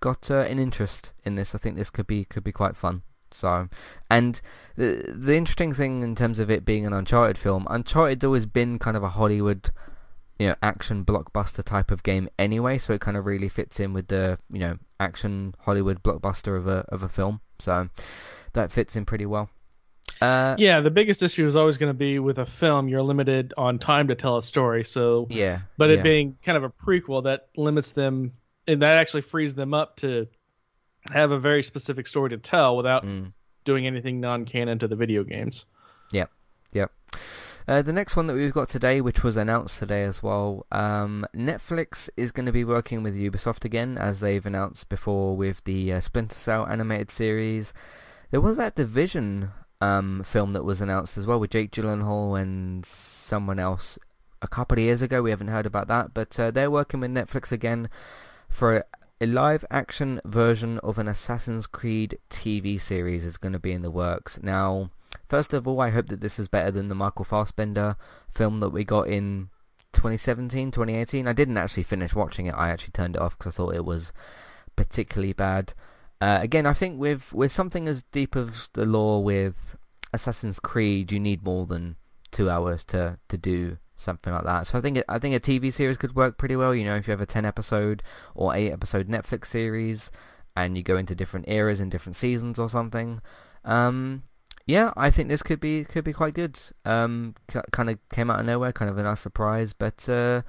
[0.00, 1.54] got uh, an interest in this.
[1.54, 3.02] I think this could be could be quite fun.
[3.30, 3.68] So,
[4.10, 4.40] and
[4.76, 8.78] the the interesting thing in terms of it being an Uncharted film, Uncharted's always been
[8.78, 9.70] kind of a Hollywood,
[10.38, 12.78] you know, action blockbuster type of game anyway.
[12.78, 16.66] So it kind of really fits in with the you know action Hollywood blockbuster of
[16.66, 17.40] a of a film.
[17.58, 17.88] So
[18.52, 19.50] that fits in pretty well.
[20.20, 23.54] Uh, yeah, the biggest issue is always going to be with a film, you're limited
[23.56, 24.84] on time to tell a story.
[24.84, 26.02] So yeah, but it yeah.
[26.02, 28.32] being kind of a prequel, that limits them,
[28.68, 30.28] and that actually frees them up to
[31.10, 33.32] have a very specific story to tell without mm.
[33.64, 35.64] doing anything non-canon to the video games.
[36.12, 36.30] Yep,
[36.72, 36.92] yep.
[37.66, 41.26] Uh, the next one that we've got today, which was announced today as well, um,
[41.34, 45.92] Netflix is going to be working with Ubisoft again, as they've announced before with the
[45.92, 47.72] uh, Splinter Cell animated series.
[48.30, 49.50] There was that Division
[49.80, 53.98] um, film that was announced as well with Jake Gyllenhaal and someone else
[54.40, 55.22] a couple of years ago.
[55.22, 57.88] We haven't heard about that, but uh, they're working with Netflix again
[58.48, 58.84] for
[59.20, 63.82] a, live action version of an Assassin's Creed TV series is going to be in
[63.82, 64.38] the works.
[64.42, 64.90] Now,
[65.28, 67.96] first of all, I hope that this is better than the Michael Fassbender
[68.30, 69.48] film that we got in
[69.92, 71.26] 2017, 2018.
[71.26, 72.54] I didn't actually finish watching it.
[72.54, 74.12] I actually turned it off because I thought it was
[74.76, 75.74] particularly bad.
[76.20, 79.76] Uh, again, I think with with something as deep as the lore with
[80.12, 81.96] Assassin's Creed, you need more than
[82.30, 84.66] two hours to, to do something like that.
[84.66, 86.74] So I think I think a TV series could work pretty well.
[86.74, 88.02] You know, if you have a ten episode
[88.34, 90.10] or eight episode Netflix series,
[90.56, 93.20] and you go into different eras and different seasons or something.
[93.64, 94.22] Um,
[94.66, 96.58] yeah, I think this could be could be quite good.
[96.84, 97.34] Um,
[97.70, 100.42] kind of came out of nowhere, kind of a nice surprise, but uh,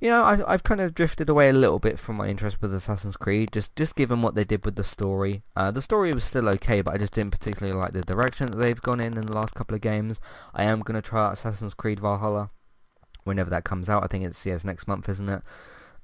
[0.00, 2.74] you know, I've, I've kind of drifted away a little bit from my interest with
[2.74, 5.44] Assassin's Creed, just just given what they did with the story.
[5.56, 8.58] Uh, the story was still okay, but I just didn't particularly like the direction that
[8.58, 10.20] they've gone in in the last couple of games.
[10.54, 12.50] I am going to try out Assassin's Creed Valhalla
[13.24, 14.04] whenever that comes out.
[14.04, 15.42] I think it's, yes, next month, isn't it?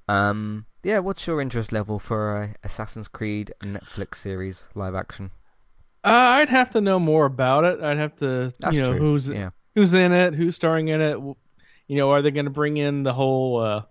[0.08, 5.30] Um, yeah, what's your interest level for a Assassin's Creed Netflix series live action?
[6.02, 7.80] Uh, I'd have to know more about it.
[7.80, 8.98] I'd have to, That's you know, true.
[8.98, 9.50] who's yeah.
[9.74, 11.18] who's in it, who's starring in it.
[11.86, 13.82] You know, are they going to bring in the whole, uh,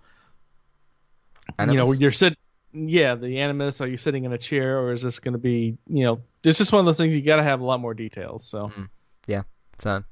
[1.58, 1.74] Animus?
[1.74, 2.38] you know, you're sitting,
[2.74, 3.80] yeah, the animus.
[3.80, 6.58] Are you sitting in a chair, or is this going to be, you know, it's
[6.58, 8.46] just one of those things you got to have a lot more details.
[8.46, 8.90] So, mm.
[9.28, 9.44] yeah.
[9.82, 10.04] So,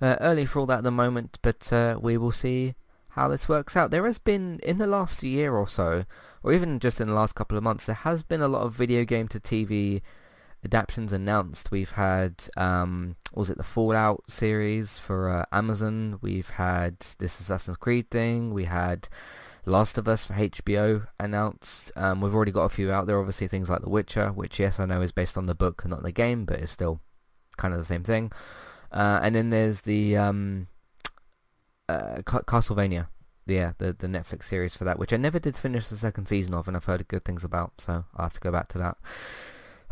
[0.00, 2.74] uh, early for all that at the moment, but uh, we will see
[3.10, 3.90] how this works out.
[3.90, 6.04] There has been, in the last year or so,
[6.42, 8.72] or even just in the last couple of months, there has been a lot of
[8.72, 10.02] video game to TV
[10.64, 11.70] adaptations announced.
[11.70, 16.18] We've had, um, was it the Fallout series for uh, Amazon?
[16.22, 18.52] We've had this Assassin's Creed thing.
[18.52, 19.08] We had
[19.66, 21.92] Last of Us for HBO announced.
[21.96, 23.18] Um, we've already got a few out there.
[23.18, 26.02] Obviously, things like The Witcher, which yes, I know is based on the book, not
[26.02, 27.00] the game, but it's still
[27.56, 28.32] kind of the same thing.
[28.94, 30.68] Uh, and then there's the um,
[31.88, 33.08] uh, Castlevania,
[33.44, 36.54] yeah, the the Netflix series for that, which I never did finish the second season
[36.54, 38.96] of, and I've heard good things about, so I'll have to go back to that.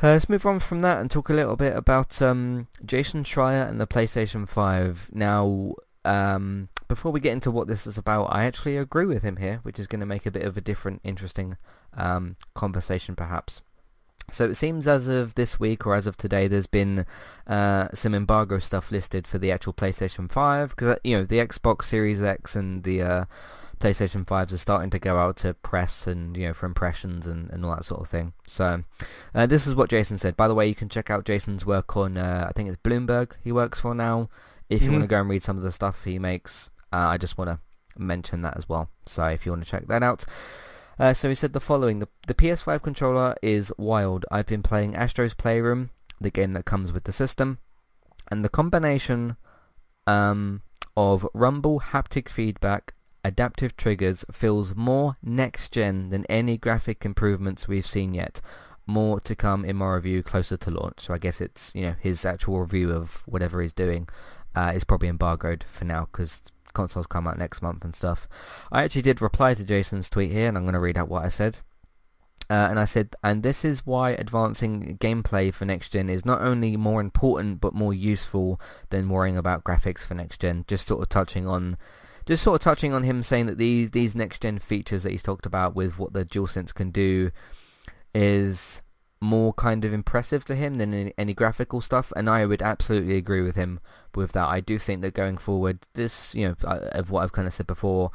[0.00, 3.68] Uh, let's move on from that and talk a little bit about um, Jason Schreier
[3.68, 5.10] and the PlayStation 5.
[5.12, 5.74] Now,
[6.04, 9.60] um, before we get into what this is about, I actually agree with him here,
[9.62, 11.56] which is going to make a bit of a different, interesting
[11.96, 13.62] um, conversation perhaps.
[14.32, 17.04] So it seems as of this week or as of today, there's been
[17.46, 21.38] uh, some embargo stuff listed for the actual PlayStation 5 because uh, you know the
[21.38, 23.24] Xbox Series X and the uh,
[23.78, 27.50] PlayStation 5s are starting to go out to press and you know for impressions and,
[27.50, 28.32] and all that sort of thing.
[28.46, 28.84] So
[29.34, 30.36] uh, this is what Jason said.
[30.36, 33.32] By the way, you can check out Jason's work on uh, I think it's Bloomberg
[33.44, 34.30] he works for now.
[34.70, 34.94] If you mm-hmm.
[34.94, 37.50] want to go and read some of the stuff he makes, uh, I just want
[37.50, 37.58] to
[38.00, 38.88] mention that as well.
[39.04, 40.24] So if you want to check that out.
[41.02, 44.24] Uh, so he said the following: the, the PS5 controller is wild.
[44.30, 45.90] I've been playing Astro's Playroom,
[46.20, 47.58] the game that comes with the system,
[48.30, 49.36] and the combination
[50.06, 50.62] um,
[50.96, 52.94] of rumble haptic feedback
[53.24, 58.40] adaptive triggers feels more next-gen than any graphic improvements we've seen yet.
[58.86, 61.00] More to come in my review closer to launch.
[61.00, 64.08] So I guess it's, you know, his actual review of whatever he's doing
[64.54, 66.42] uh, is probably embargoed for now because
[66.72, 68.28] consoles come out next month and stuff.
[68.70, 71.24] I actually did reply to Jason's tweet here and I'm going to read out what
[71.24, 71.58] I said.
[72.50, 76.42] Uh, and I said, and this is why advancing gameplay for next gen is not
[76.42, 78.60] only more important but more useful
[78.90, 80.64] than worrying about graphics for next gen.
[80.68, 81.78] Just sort of touching on
[82.26, 85.22] just sort of touching on him saying that these these next gen features that he's
[85.22, 87.30] talked about with what the DualSense can do
[88.14, 88.82] is
[89.22, 93.16] more kind of impressive to him than any, any, graphical stuff, and I would absolutely
[93.16, 93.80] agree with him
[94.14, 94.48] with that.
[94.48, 97.66] I do think that going forward, this you know of what I've kind of said
[97.66, 98.10] before,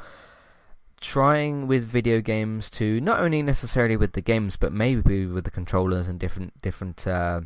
[1.00, 5.50] trying with video games to not only necessarily with the games, but maybe with the
[5.50, 7.06] controllers and different different.
[7.06, 7.42] Uh,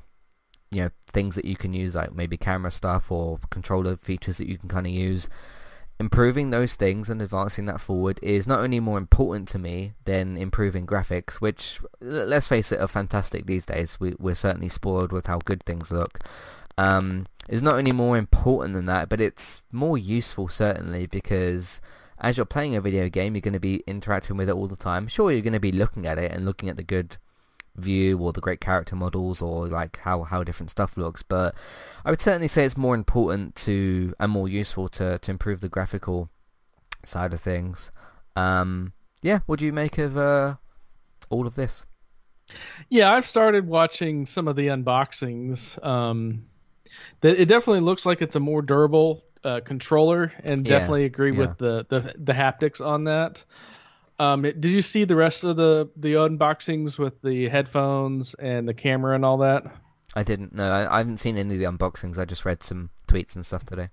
[0.73, 4.49] you know things that you can use like maybe camera stuff or controller features that
[4.49, 5.29] you can kind of use
[6.03, 10.37] improving those things and advancing that forward is not only more important to me than
[10.37, 13.99] improving graphics, which, let's face it, are fantastic these days.
[14.01, 16.19] We, we're certainly spoiled with how good things look.
[16.77, 21.81] Um, is not only more important than that, but it's more useful certainly because
[22.19, 24.77] as you're playing a video game, you're going to be interacting with it all the
[24.77, 25.07] time.
[25.07, 27.17] Sure, you're going to be looking at it and looking at the good
[27.77, 31.55] view or the great character models or like how, how different stuff looks but
[32.05, 35.69] I would certainly say it's more important to and more useful to, to improve the
[35.69, 36.29] graphical
[37.05, 37.91] side of things.
[38.37, 38.93] Um,
[39.23, 40.57] yeah what do you make of uh,
[41.31, 41.87] all of this?
[42.91, 46.45] Yeah I've started watching some of the unboxings um,
[47.23, 51.33] that it definitely looks like it's a more durable uh, controller and yeah, definitely agree
[51.33, 51.39] yeah.
[51.39, 53.45] with the, the the haptics on that
[54.19, 58.75] um, did you see the rest of the the unboxings with the headphones and the
[58.75, 59.65] camera and all that?
[60.15, 60.55] I didn't.
[60.55, 62.19] No, I, I haven't seen any of the unboxings.
[62.19, 63.89] I just read some tweets and stuff today.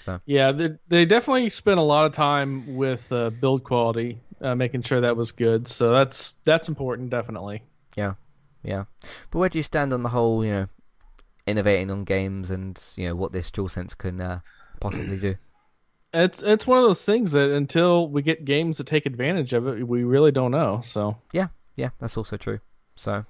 [0.00, 4.56] So yeah, they, they definitely spent a lot of time with uh, build quality, uh,
[4.56, 5.68] making sure that was good.
[5.68, 7.62] So that's that's important, definitely.
[7.96, 8.14] Yeah,
[8.64, 8.84] yeah.
[9.30, 10.66] But where do you stand on the whole, you know,
[11.46, 14.40] innovating on games and you know what this DualSense can uh,
[14.80, 15.36] possibly do?
[16.14, 19.66] It's it's one of those things that until we get games to take advantage of
[19.66, 20.80] it, we really don't know.
[20.84, 22.60] So yeah, yeah, that's also true.
[22.96, 23.24] So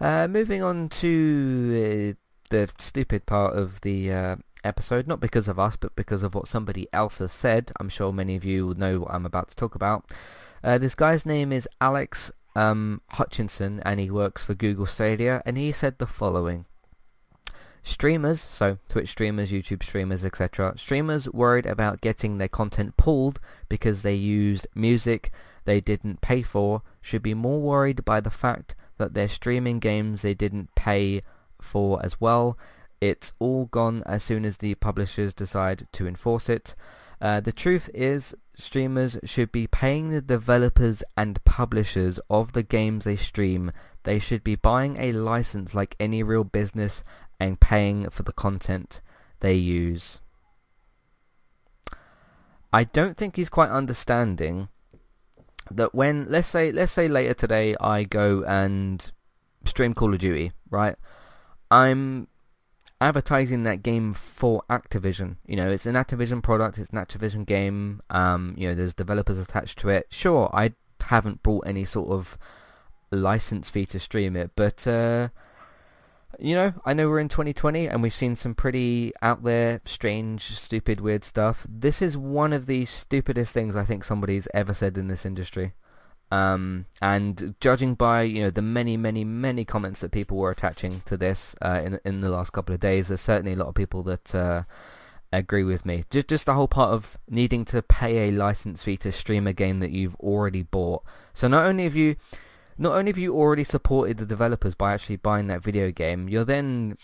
[0.00, 5.58] uh, moving on to uh, the stupid part of the uh, episode, not because of
[5.58, 7.72] us, but because of what somebody else has said.
[7.78, 10.10] I'm sure many of you know what I'm about to talk about.
[10.62, 15.56] Uh, this guy's name is Alex um, Hutchinson, and he works for Google Stadia, and
[15.56, 16.64] he said the following.
[17.86, 20.72] Streamers, so Twitch streamers, YouTube streamers, etc.
[20.76, 25.30] Streamers worried about getting their content pulled because they used music
[25.64, 30.22] they didn't pay for should be more worried by the fact that they're streaming games
[30.22, 31.22] they didn't pay
[31.60, 32.58] for as well.
[33.00, 36.74] It's all gone as soon as the publishers decide to enforce it.
[37.20, 43.04] Uh, the truth is, streamers should be paying the developers and publishers of the games
[43.04, 43.72] they stream.
[44.02, 47.02] They should be buying a license like any real business
[47.40, 49.00] and paying for the content
[49.40, 50.20] they use.
[52.72, 54.68] I don't think he's quite understanding
[55.70, 59.10] that when let's say let's say later today I go and
[59.64, 60.96] stream Call of Duty, right?
[61.70, 62.28] I'm
[63.00, 65.36] advertising that game for Activision.
[65.46, 68.00] You know, it's an Activision product, it's an Activision game.
[68.10, 70.06] Um, you know, there's developers attached to it.
[70.10, 72.38] Sure, I haven't brought any sort of
[73.10, 75.28] license fee to stream it, but uh,
[76.38, 80.42] you know, I know we're in 2020 and we've seen some pretty out there, strange,
[80.42, 81.66] stupid, weird stuff.
[81.68, 85.74] This is one of the stupidest things I think somebody's ever said in this industry.
[86.30, 91.02] Um, and judging by you know the many, many, many comments that people were attaching
[91.04, 93.74] to this uh, in in the last couple of days, there's certainly a lot of
[93.74, 94.62] people that uh,
[95.32, 96.04] agree with me.
[96.10, 99.52] Just just the whole part of needing to pay a license fee to stream a
[99.52, 101.04] game that you've already bought.
[101.34, 102.16] So not only have you
[102.78, 106.44] not only have you already supported the developers by actually buying that video game, you're
[106.44, 106.96] then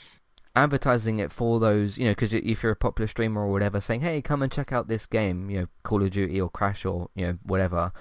[0.56, 4.00] advertising it for those, you know, because if you're a popular streamer or whatever, saying,
[4.00, 7.08] hey, come and check out this game, you know, Call of Duty or Crash or,
[7.14, 7.92] you know, whatever.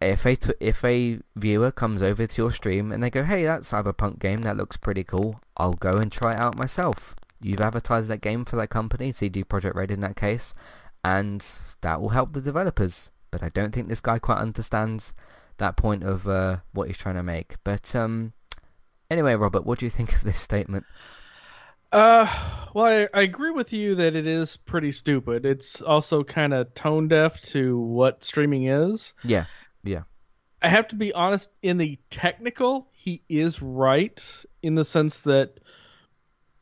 [0.00, 3.44] If a, t- if a viewer comes over to your stream and they go, hey,
[3.44, 7.14] that Cyberpunk game, that looks pretty cool, I'll go and try it out myself.
[7.40, 10.54] You've advertised that game for that company, CD Projekt Red in that case,
[11.04, 11.44] and
[11.82, 13.10] that will help the developers.
[13.30, 15.14] But I don't think this guy quite understands
[15.58, 17.56] that point of uh, what he's trying to make.
[17.64, 18.32] But um,
[19.10, 20.84] anyway, Robert, what do you think of this statement?
[21.92, 22.26] Uh,
[22.74, 25.46] well, I, I agree with you that it is pretty stupid.
[25.46, 29.14] It's also kind of tone deaf to what streaming is.
[29.22, 29.44] Yeah,
[29.84, 30.02] yeah.
[30.60, 34.20] I have to be honest, in the technical, he is right
[34.62, 35.60] in the sense that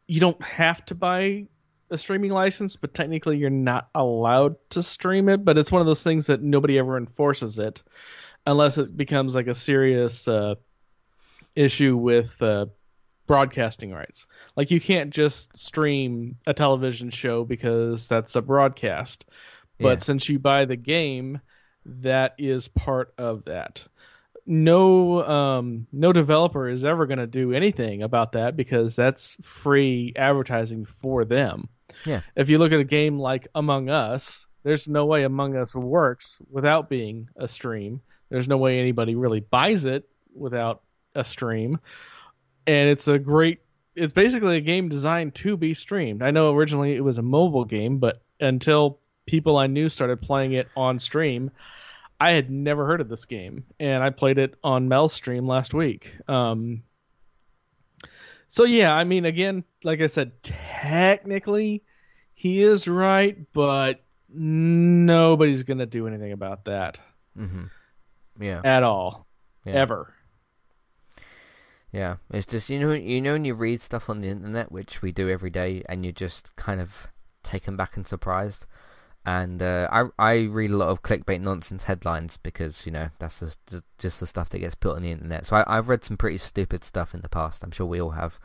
[0.06, 1.46] you don't have to buy
[1.88, 5.44] a streaming license, but technically you're not allowed to stream it.
[5.44, 7.82] But it's one of those things that nobody ever enforces it
[8.46, 10.54] unless it becomes like a serious uh,
[11.54, 12.66] issue with uh,
[13.26, 14.26] broadcasting rights.
[14.56, 19.24] Like you can't just stream a television show because that's a broadcast.
[19.78, 19.96] But Yeah.
[20.04, 21.40] since you buy the game,
[21.84, 23.84] that is part of that.
[24.44, 30.12] No, um, no developer is ever going to do anything about that because that's free
[30.16, 31.68] advertising for them.
[32.04, 32.22] Yeah.
[32.34, 36.40] If you look at a game like Among Us, there's no way Among Us works
[36.50, 38.00] without being a stream.
[38.32, 40.82] There's no way anybody really buys it without
[41.14, 41.78] a stream.
[42.66, 43.60] And it's a great
[43.94, 46.22] it's basically a game designed to be streamed.
[46.22, 50.54] I know originally it was a mobile game, but until people I knew started playing
[50.54, 51.50] it on stream,
[52.18, 55.74] I had never heard of this game, and I played it on Mel's stream last
[55.74, 56.10] week.
[56.26, 56.84] Um,
[58.48, 61.82] so yeah, I mean, again, like I said, technically
[62.32, 64.02] he is right, but
[64.32, 66.98] nobody's gonna do anything about that
[67.36, 67.64] hmm
[68.38, 69.26] Yeah, at all,
[69.64, 69.74] yeah.
[69.74, 70.14] ever.
[71.92, 75.02] Yeah, it's just you know you know when you read stuff on the internet, which
[75.02, 77.08] we do every day, and you're just kind of
[77.42, 78.66] taken back and surprised.
[79.24, 83.40] And uh, I I read a lot of clickbait nonsense headlines because you know that's
[83.40, 83.58] just
[83.98, 85.46] just the stuff that gets put on the internet.
[85.46, 87.62] So I, I've read some pretty stupid stuff in the past.
[87.62, 88.40] I'm sure we all have.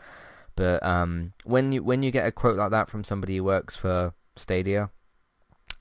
[0.55, 3.77] But um, when you when you get a quote like that from somebody who works
[3.77, 4.89] for Stadia,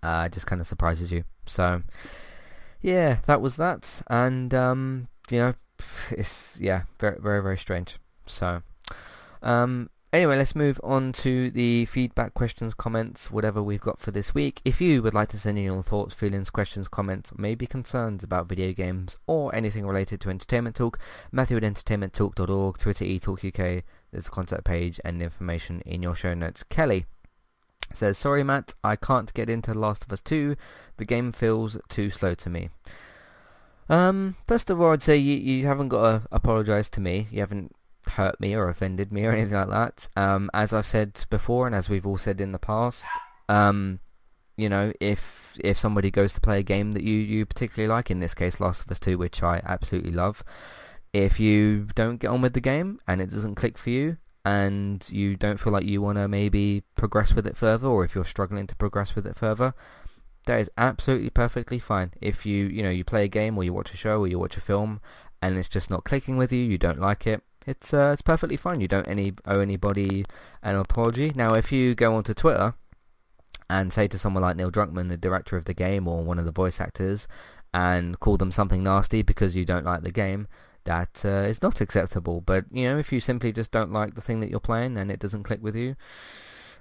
[0.02, 1.24] uh, it just kind of surprises you.
[1.46, 1.82] So
[2.80, 5.54] yeah, that was that, and um, you know
[6.10, 7.98] it's yeah very very very strange.
[8.26, 8.62] So
[9.42, 14.34] um anyway let's move on to the feedback questions comments whatever we've got for this
[14.34, 14.60] week.
[14.64, 18.48] If you would like to send in your thoughts feelings questions comments maybe concerns about
[18.48, 20.98] video games or anything related to entertainment talk
[21.30, 23.82] matthew at entertainmenttalk.org twitter etalkuk
[24.16, 26.62] there's a contact page and information in your show notes.
[26.62, 27.04] Kelly
[27.92, 30.56] says sorry matt i can't get into last of us 2
[30.96, 32.70] the game feels too slow to me
[33.88, 37.28] um, first of all, I'd say you, you haven't got to apologise to me.
[37.30, 37.74] You haven't
[38.08, 40.08] hurt me or offended me or anything like that.
[40.16, 43.04] Um, as I've said before, and as we've all said in the past,
[43.48, 44.00] um,
[44.56, 48.10] you know, if if somebody goes to play a game that you, you particularly like,
[48.10, 50.42] in this case, Last of Us 2, which I absolutely love,
[51.12, 54.16] if you don't get on with the game and it doesn't click for you,
[54.46, 58.14] and you don't feel like you want to maybe progress with it further, or if
[58.14, 59.74] you're struggling to progress with it further,
[60.46, 62.12] that is absolutely perfectly fine.
[62.20, 64.38] If you, you know, you play a game or you watch a show or you
[64.38, 65.00] watch a film
[65.42, 68.56] and it's just not clicking with you, you don't like it, it's uh, it's perfectly
[68.56, 68.80] fine.
[68.80, 70.24] You don't any owe anybody
[70.62, 71.32] an apology.
[71.34, 72.74] Now, if you go onto Twitter
[73.68, 76.44] and say to someone like Neil Druckmann, the director of the game or one of
[76.44, 77.26] the voice actors,
[77.74, 80.46] and call them something nasty because you don't like the game,
[80.86, 82.40] that uh, is not acceptable.
[82.40, 85.10] But you know, if you simply just don't like the thing that you're playing and
[85.10, 85.94] it doesn't click with you,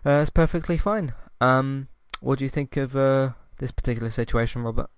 [0.05, 1.13] uh, it's perfectly fine.
[1.41, 1.89] Um,
[2.21, 4.89] what do you think of uh, this particular situation, Robert?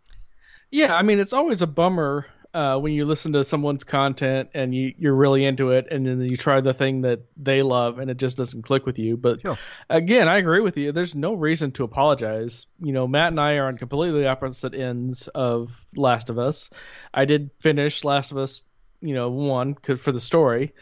[0.72, 4.74] Yeah, I mean, it's always a bummer uh, when you listen to someone's content and
[4.74, 8.10] you, you're really into it, and then you try the thing that they love and
[8.10, 9.16] it just doesn't click with you.
[9.16, 9.58] But Sure.
[9.90, 10.92] again, I agree with you.
[10.92, 12.66] There's no reason to apologize.
[12.80, 16.70] You know, Matt and I are on completely opposite ends of Last of Us.
[17.14, 18.64] I did finish Last of Us,
[19.02, 20.74] you know, one for the story,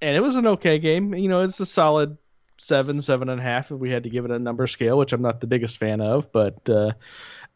[0.00, 1.14] and it was an okay game.
[1.14, 2.16] You know, it's a solid
[2.58, 5.12] seven, seven and a half if we had to give it a number scale, which
[5.12, 6.68] I'm not the biggest fan of, but.
[6.68, 6.92] Uh,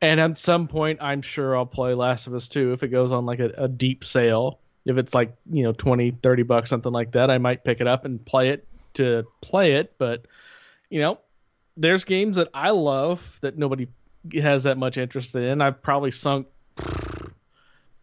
[0.01, 3.13] and at some point, I'm sure I'll play Last of Us 2 if it goes
[3.13, 4.61] on like a, a deep sale.
[4.85, 7.87] if it's like you know 20 30 bucks something like that i might pick it
[7.87, 10.27] up and play it to play it but
[10.91, 11.19] you know
[11.77, 13.89] there's games that i love that nobody
[14.35, 16.47] has that much interest in i've probably sunk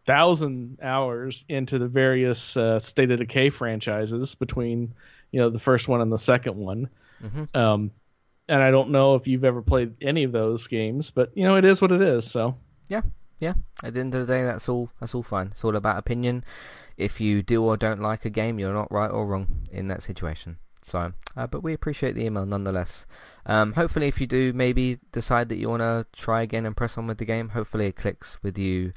[0.05, 4.93] thousand hours into the various uh, state of decay franchises between
[5.31, 6.89] you know the first one and the second one
[7.23, 7.55] Mhm.
[7.55, 7.91] um
[8.49, 11.55] and i don't know if you've ever played any of those games but you know
[11.55, 12.55] it is what it is so
[12.89, 13.01] Yeah,
[13.39, 13.53] yeah.
[13.81, 14.89] At the end of the day, that's all.
[14.99, 15.47] That's all fine.
[15.53, 16.43] It's all about opinion.
[16.97, 20.01] If you do or don't like a game, you're not right or wrong in that
[20.03, 20.57] situation.
[20.81, 23.05] So, uh, but we appreciate the email nonetheless.
[23.45, 26.97] Um, hopefully, if you do maybe decide that you want to try again and press
[26.97, 28.91] on with the game, hopefully it clicks with you.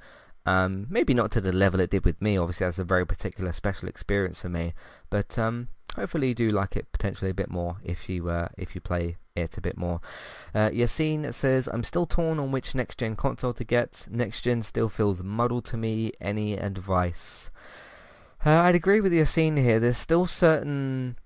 [0.46, 2.38] Um, maybe not to the level it did with me.
[2.38, 4.74] Obviously, that's a very particular special experience for me.
[5.10, 8.74] But um, hopefully, you do like it potentially a bit more if you uh, if
[8.74, 10.00] you play it a bit more.
[10.54, 14.06] Uh, Yassine says, I'm still torn on which next-gen console to get.
[14.10, 16.12] Next-gen still feels muddled to me.
[16.20, 17.50] Any advice?
[18.44, 19.78] Uh, I'd agree with Yassine here.
[19.78, 21.16] There's still certain...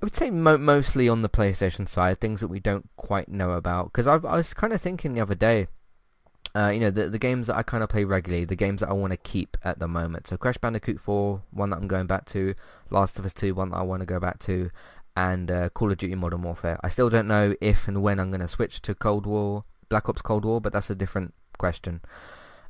[0.00, 3.52] I would say mo- mostly on the PlayStation side, things that we don't quite know
[3.52, 3.86] about.
[3.86, 5.66] Because I was kind of thinking the other day,
[6.58, 8.88] uh, you know, the the games that I kind of play regularly, the games that
[8.88, 10.26] I want to keep at the moment.
[10.26, 12.54] So Crash Bandicoot 4, one that I'm going back to.
[12.90, 14.70] Last of Us 2, one that I want to go back to
[15.14, 16.78] and uh, Call of Duty Modern Warfare.
[16.82, 20.08] I still don't know if and when I'm going to switch to Cold War, Black
[20.08, 22.00] Ops Cold War, but that's a different question.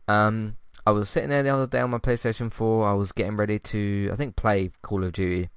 [0.06, 0.56] Um,
[0.86, 2.89] I was sitting there the other day on my PlayStation 4.
[2.89, 5.51] I was getting ready to, I think, play Call of Duty,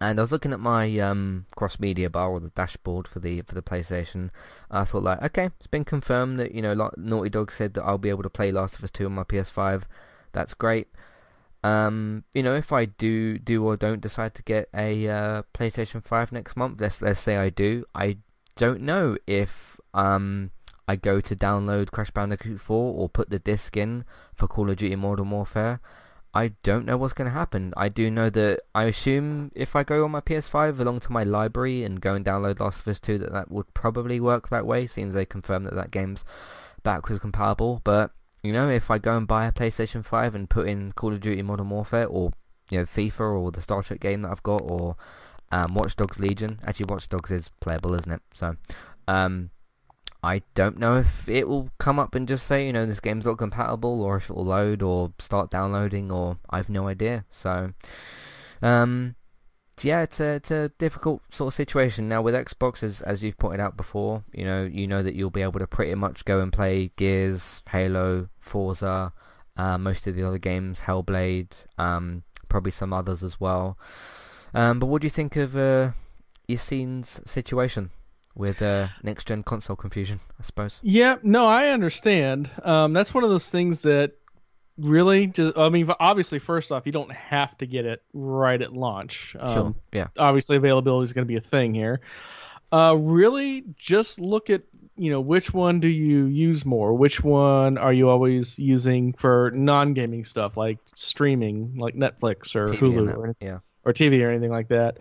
[0.00, 3.42] and I was looking at my um, cross media bar or the dashboard for the
[3.42, 4.30] for the PlayStation.
[4.70, 7.82] I thought like, okay, it's been confirmed that you know, like Naughty Dog said that
[7.82, 9.82] I'll be able to play Last of Us 2 on my PS5.
[10.32, 10.88] That's great.
[11.62, 16.02] Um, you know, if I do do or don't decide to get a uh, PlayStation
[16.02, 18.18] 5 next month, let's let's say I do, I
[18.56, 20.50] don't know if um
[20.88, 24.04] I go to download Crash Bandicoot 4 or put the disc in
[24.34, 25.80] for Call of Duty Modern Warfare.
[26.32, 27.74] I don't know what's going to happen.
[27.76, 31.24] I do know that I assume if I go on my PS5 along to my
[31.24, 34.66] library and go and download Last of Us 2 that that would probably work that
[34.66, 36.24] way, since they confirmed that that game's
[36.84, 37.80] backwards compatible.
[37.82, 38.12] But
[38.42, 41.20] you know, if I go and buy a PlayStation 5 and put in Call of
[41.20, 42.32] Duty Modern Warfare or,
[42.70, 44.96] you know, FIFA or the Star Trek game that I've got or
[45.52, 46.58] um, Watch Dogs Legion.
[46.64, 48.22] Actually, Watch Dogs is playable, isn't it?
[48.34, 48.56] So,
[49.08, 49.50] um,
[50.22, 53.24] I don't know if it will come up and just say, you know, this game's
[53.24, 57.24] not compatible or if it will load or start downloading or I've no idea.
[57.30, 57.72] So,
[58.60, 59.16] um,
[59.82, 62.08] yeah, it's a, it's a difficult sort of situation.
[62.08, 65.30] Now with Xbox, as, as you've pointed out before, you know, you know that you'll
[65.30, 69.14] be able to pretty much go and play Gears, Halo, Forza,
[69.56, 73.78] uh, most of the other games, Hellblade, um, probably some others as well.
[74.52, 75.92] Um, but what do you think of uh,
[76.46, 77.90] Yassine's situation
[78.34, 80.80] with uh, next-gen console confusion, I suppose?
[80.82, 82.50] Yeah, no, I understand.
[82.62, 84.12] Um, that's one of those things that
[84.78, 88.72] really just, I mean, obviously, first off, you don't have to get it right at
[88.72, 89.36] launch.
[89.38, 90.08] Um, Sure, yeah.
[90.18, 92.00] Obviously, availability is going to be a thing here.
[92.72, 94.62] Uh, really, just look at,
[94.96, 96.94] you know, which one do you use more?
[96.94, 102.78] Which one are you always using for non-gaming stuff like streaming, like Netflix or TV
[102.78, 103.58] Hulu or, yeah.
[103.84, 104.98] or TV or anything like that?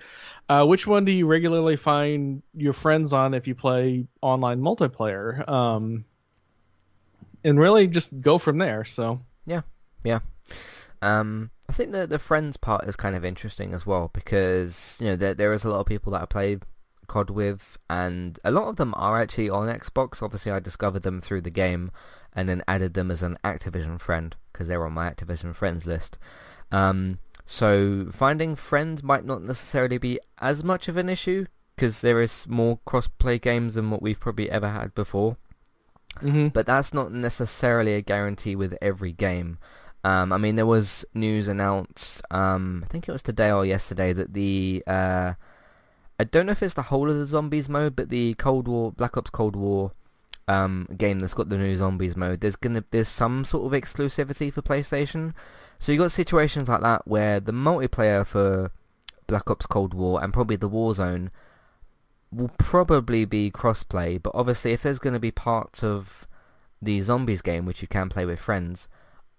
[0.49, 5.47] Uh, which one do you regularly find your friends on if you play online multiplayer?
[5.47, 6.05] Um,
[7.43, 8.83] and really just go from there.
[8.83, 9.61] So Yeah,
[10.03, 10.19] yeah.
[11.01, 15.07] Um, I think the the friends part is kind of interesting as well because you
[15.07, 16.57] know there there is a lot of people that I play
[17.07, 20.23] COD with, and a lot of them are actually on Xbox.
[20.23, 21.91] Obviously, I discovered them through the game,
[22.33, 25.85] and then added them as an Activision friend because they were on my Activision friends
[25.85, 26.17] list.
[26.71, 27.19] Um,
[27.51, 32.45] so finding friends might not necessarily be as much of an issue because there is
[32.47, 35.35] more cross-play games than what we've probably ever had before
[36.21, 36.53] Mhm.
[36.53, 39.57] but that's not necessarily a guarantee with every game.
[40.03, 44.13] Um, I mean, there was news announced, um, I think it was today or yesterday,
[44.13, 45.33] that the, uh,
[46.19, 48.91] I don't know if it's the whole of the zombies mode, but the Cold War,
[48.91, 49.91] Black Ops Cold War
[50.47, 54.51] um, game that's got the new zombies mode, there's gonna there's some sort of exclusivity
[54.51, 55.33] for PlayStation.
[55.79, 58.71] So you got situations like that where the multiplayer for
[59.27, 61.29] Black Ops Cold War and probably the Warzone
[62.31, 66.27] will probably be crossplay, but obviously if there's going to be parts of
[66.81, 68.87] the zombies game which you can play with friends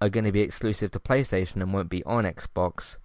[0.01, 2.97] are going to be exclusive to PlayStation and won't be on Xbox,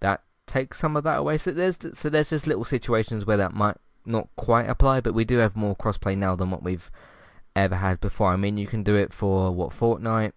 [0.00, 1.38] that takes some of that away.
[1.38, 5.24] So there's so there's just little situations where that might not quite apply, but we
[5.24, 6.90] do have more crossplay now than what we've
[7.54, 8.28] ever had before.
[8.28, 10.32] I mean, you can do it for what Fortnite,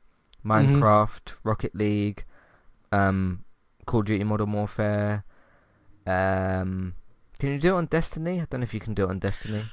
[0.45, 0.51] mm-hmm.
[0.51, 2.25] Minecraft, Rocket League,
[2.91, 3.43] um,
[3.85, 5.23] Call of Duty Modern Warfare.
[6.05, 6.93] Um,
[7.39, 8.41] can you do it on Destiny?
[8.41, 9.65] I don't know if you can do it on Destiny.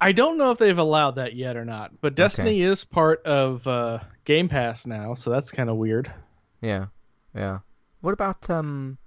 [0.00, 3.66] I don't know if they've allowed that yet or not, but Destiny is part of
[3.66, 6.12] uh, Game Pass now, so that's kind of weird.
[6.60, 6.86] Yeah,
[7.34, 7.60] yeah.
[8.02, 8.98] What about um,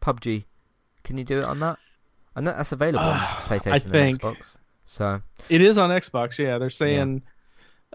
[0.00, 0.44] PUBG?
[1.04, 1.78] Can you do it on that?
[2.34, 4.56] I know that's available on Uh, PlayStation I and think- Xbox.
[4.88, 6.38] So It is on Xbox.
[6.38, 7.22] Yeah, they're saying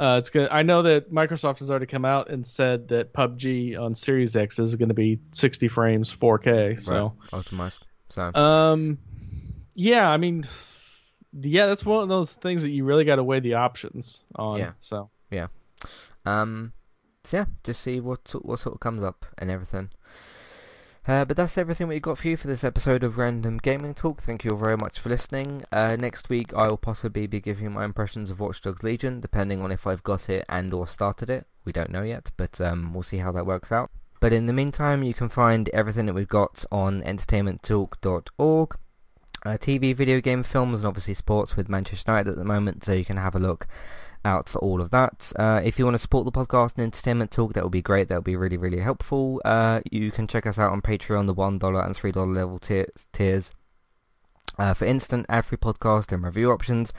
[0.02, 0.50] uh, it's good.
[0.50, 4.58] I know that Microsoft has already come out and said that PUBG on Series X
[4.58, 6.82] is going to be 60 frames, 4K.
[6.82, 7.82] So, right, optimized.
[8.10, 8.98] So um,
[9.76, 10.46] yeah, I mean,
[11.40, 14.58] yeah, that's one of those things that you really got to weigh the options on.
[14.58, 14.72] Yeah.
[14.80, 15.48] So, yeah.
[16.26, 16.74] Um,
[17.24, 19.92] so yeah, just see what what sort of comes up and everything.
[21.12, 24.22] Uh, but that's everything we've got for you for this episode of Random Gaming Talk.
[24.22, 25.66] Thank you all very much for listening.
[25.70, 29.62] Uh, next week I will possibly be giving my impressions of Watch Dogs Legion, depending
[29.62, 31.48] on if I've got it and or started it.
[31.66, 33.92] We don't know yet, but um, we'll see how that works out.
[34.22, 38.78] But in the meantime, you can find everything that we've got on entertainmenttalk.org.
[39.44, 42.94] Uh, TV, video game, films, and obviously sports with Manchester United at the moment, so
[42.94, 43.68] you can have a look
[44.24, 45.32] out for all of that.
[45.38, 48.08] Uh, if you want to support the podcast and Entertainment Talk, that would be great.
[48.08, 49.42] That would be really, really helpful.
[49.44, 53.52] Uh, you can check us out on Patreon, the $1 and $3 level tier- tiers.
[54.58, 56.92] Uh, for instant ad-free podcast and review options.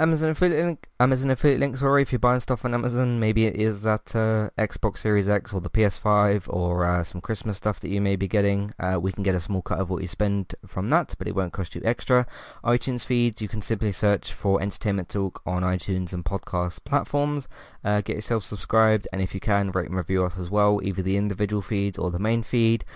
[0.00, 3.54] Amazon affiliate link, Amazon affiliate link, sorry, if you're buying stuff on Amazon, maybe it
[3.54, 7.90] is that uh, Xbox Series X or the PS5 or uh, some Christmas stuff that
[7.90, 8.72] you may be getting.
[8.78, 11.34] Uh, we can get a small cut of what you spend from that, but it
[11.34, 12.26] won't cost you extra.
[12.64, 17.46] iTunes feeds, you can simply search for Entertainment Talk on iTunes and podcast platforms.
[17.84, 21.02] Uh, get yourself subscribed, and if you can, rate and review us as well, either
[21.02, 22.86] the individual feeds or the main feed.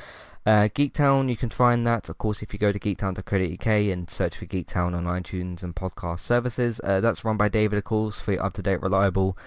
[0.46, 4.36] Uh, Geektown, you can find that, of course, if you go to geektown.co.uk and search
[4.36, 6.80] for Geektown on iTunes and podcast services.
[6.84, 9.38] Uh, that's run by David, of course, for up-to-date, reliable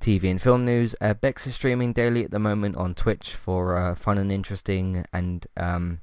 [0.00, 0.94] TV and film news.
[1.00, 5.04] Uh, Bex is streaming daily at the moment on Twitch for uh, fun and interesting
[5.12, 6.00] and um,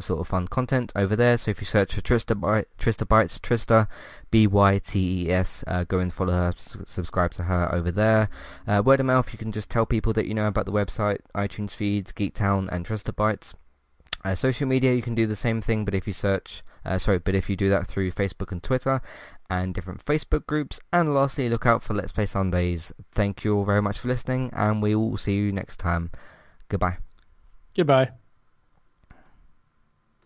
[0.00, 1.38] sort of fun content over there.
[1.38, 3.86] So if you search for Trista, By- Trista Bytes, Trista,
[4.32, 8.30] B-Y-T-E-S, uh, go and follow her, s- subscribe to her over there.
[8.66, 11.18] Uh, word of mouth, you can just tell people that you know about the website,
[11.36, 13.54] iTunes feeds, Geektown, and Trista Bytes.
[14.24, 17.18] Uh, social media, you can do the same thing, but if you search, uh, sorry,
[17.18, 19.00] but if you do that through Facebook and Twitter
[19.48, 20.80] and different Facebook groups.
[20.92, 22.92] And lastly, look out for Let's Play Sundays.
[23.12, 26.10] Thank you all very much for listening, and we will see you next time.
[26.68, 26.98] Goodbye.
[27.76, 28.10] goodbye.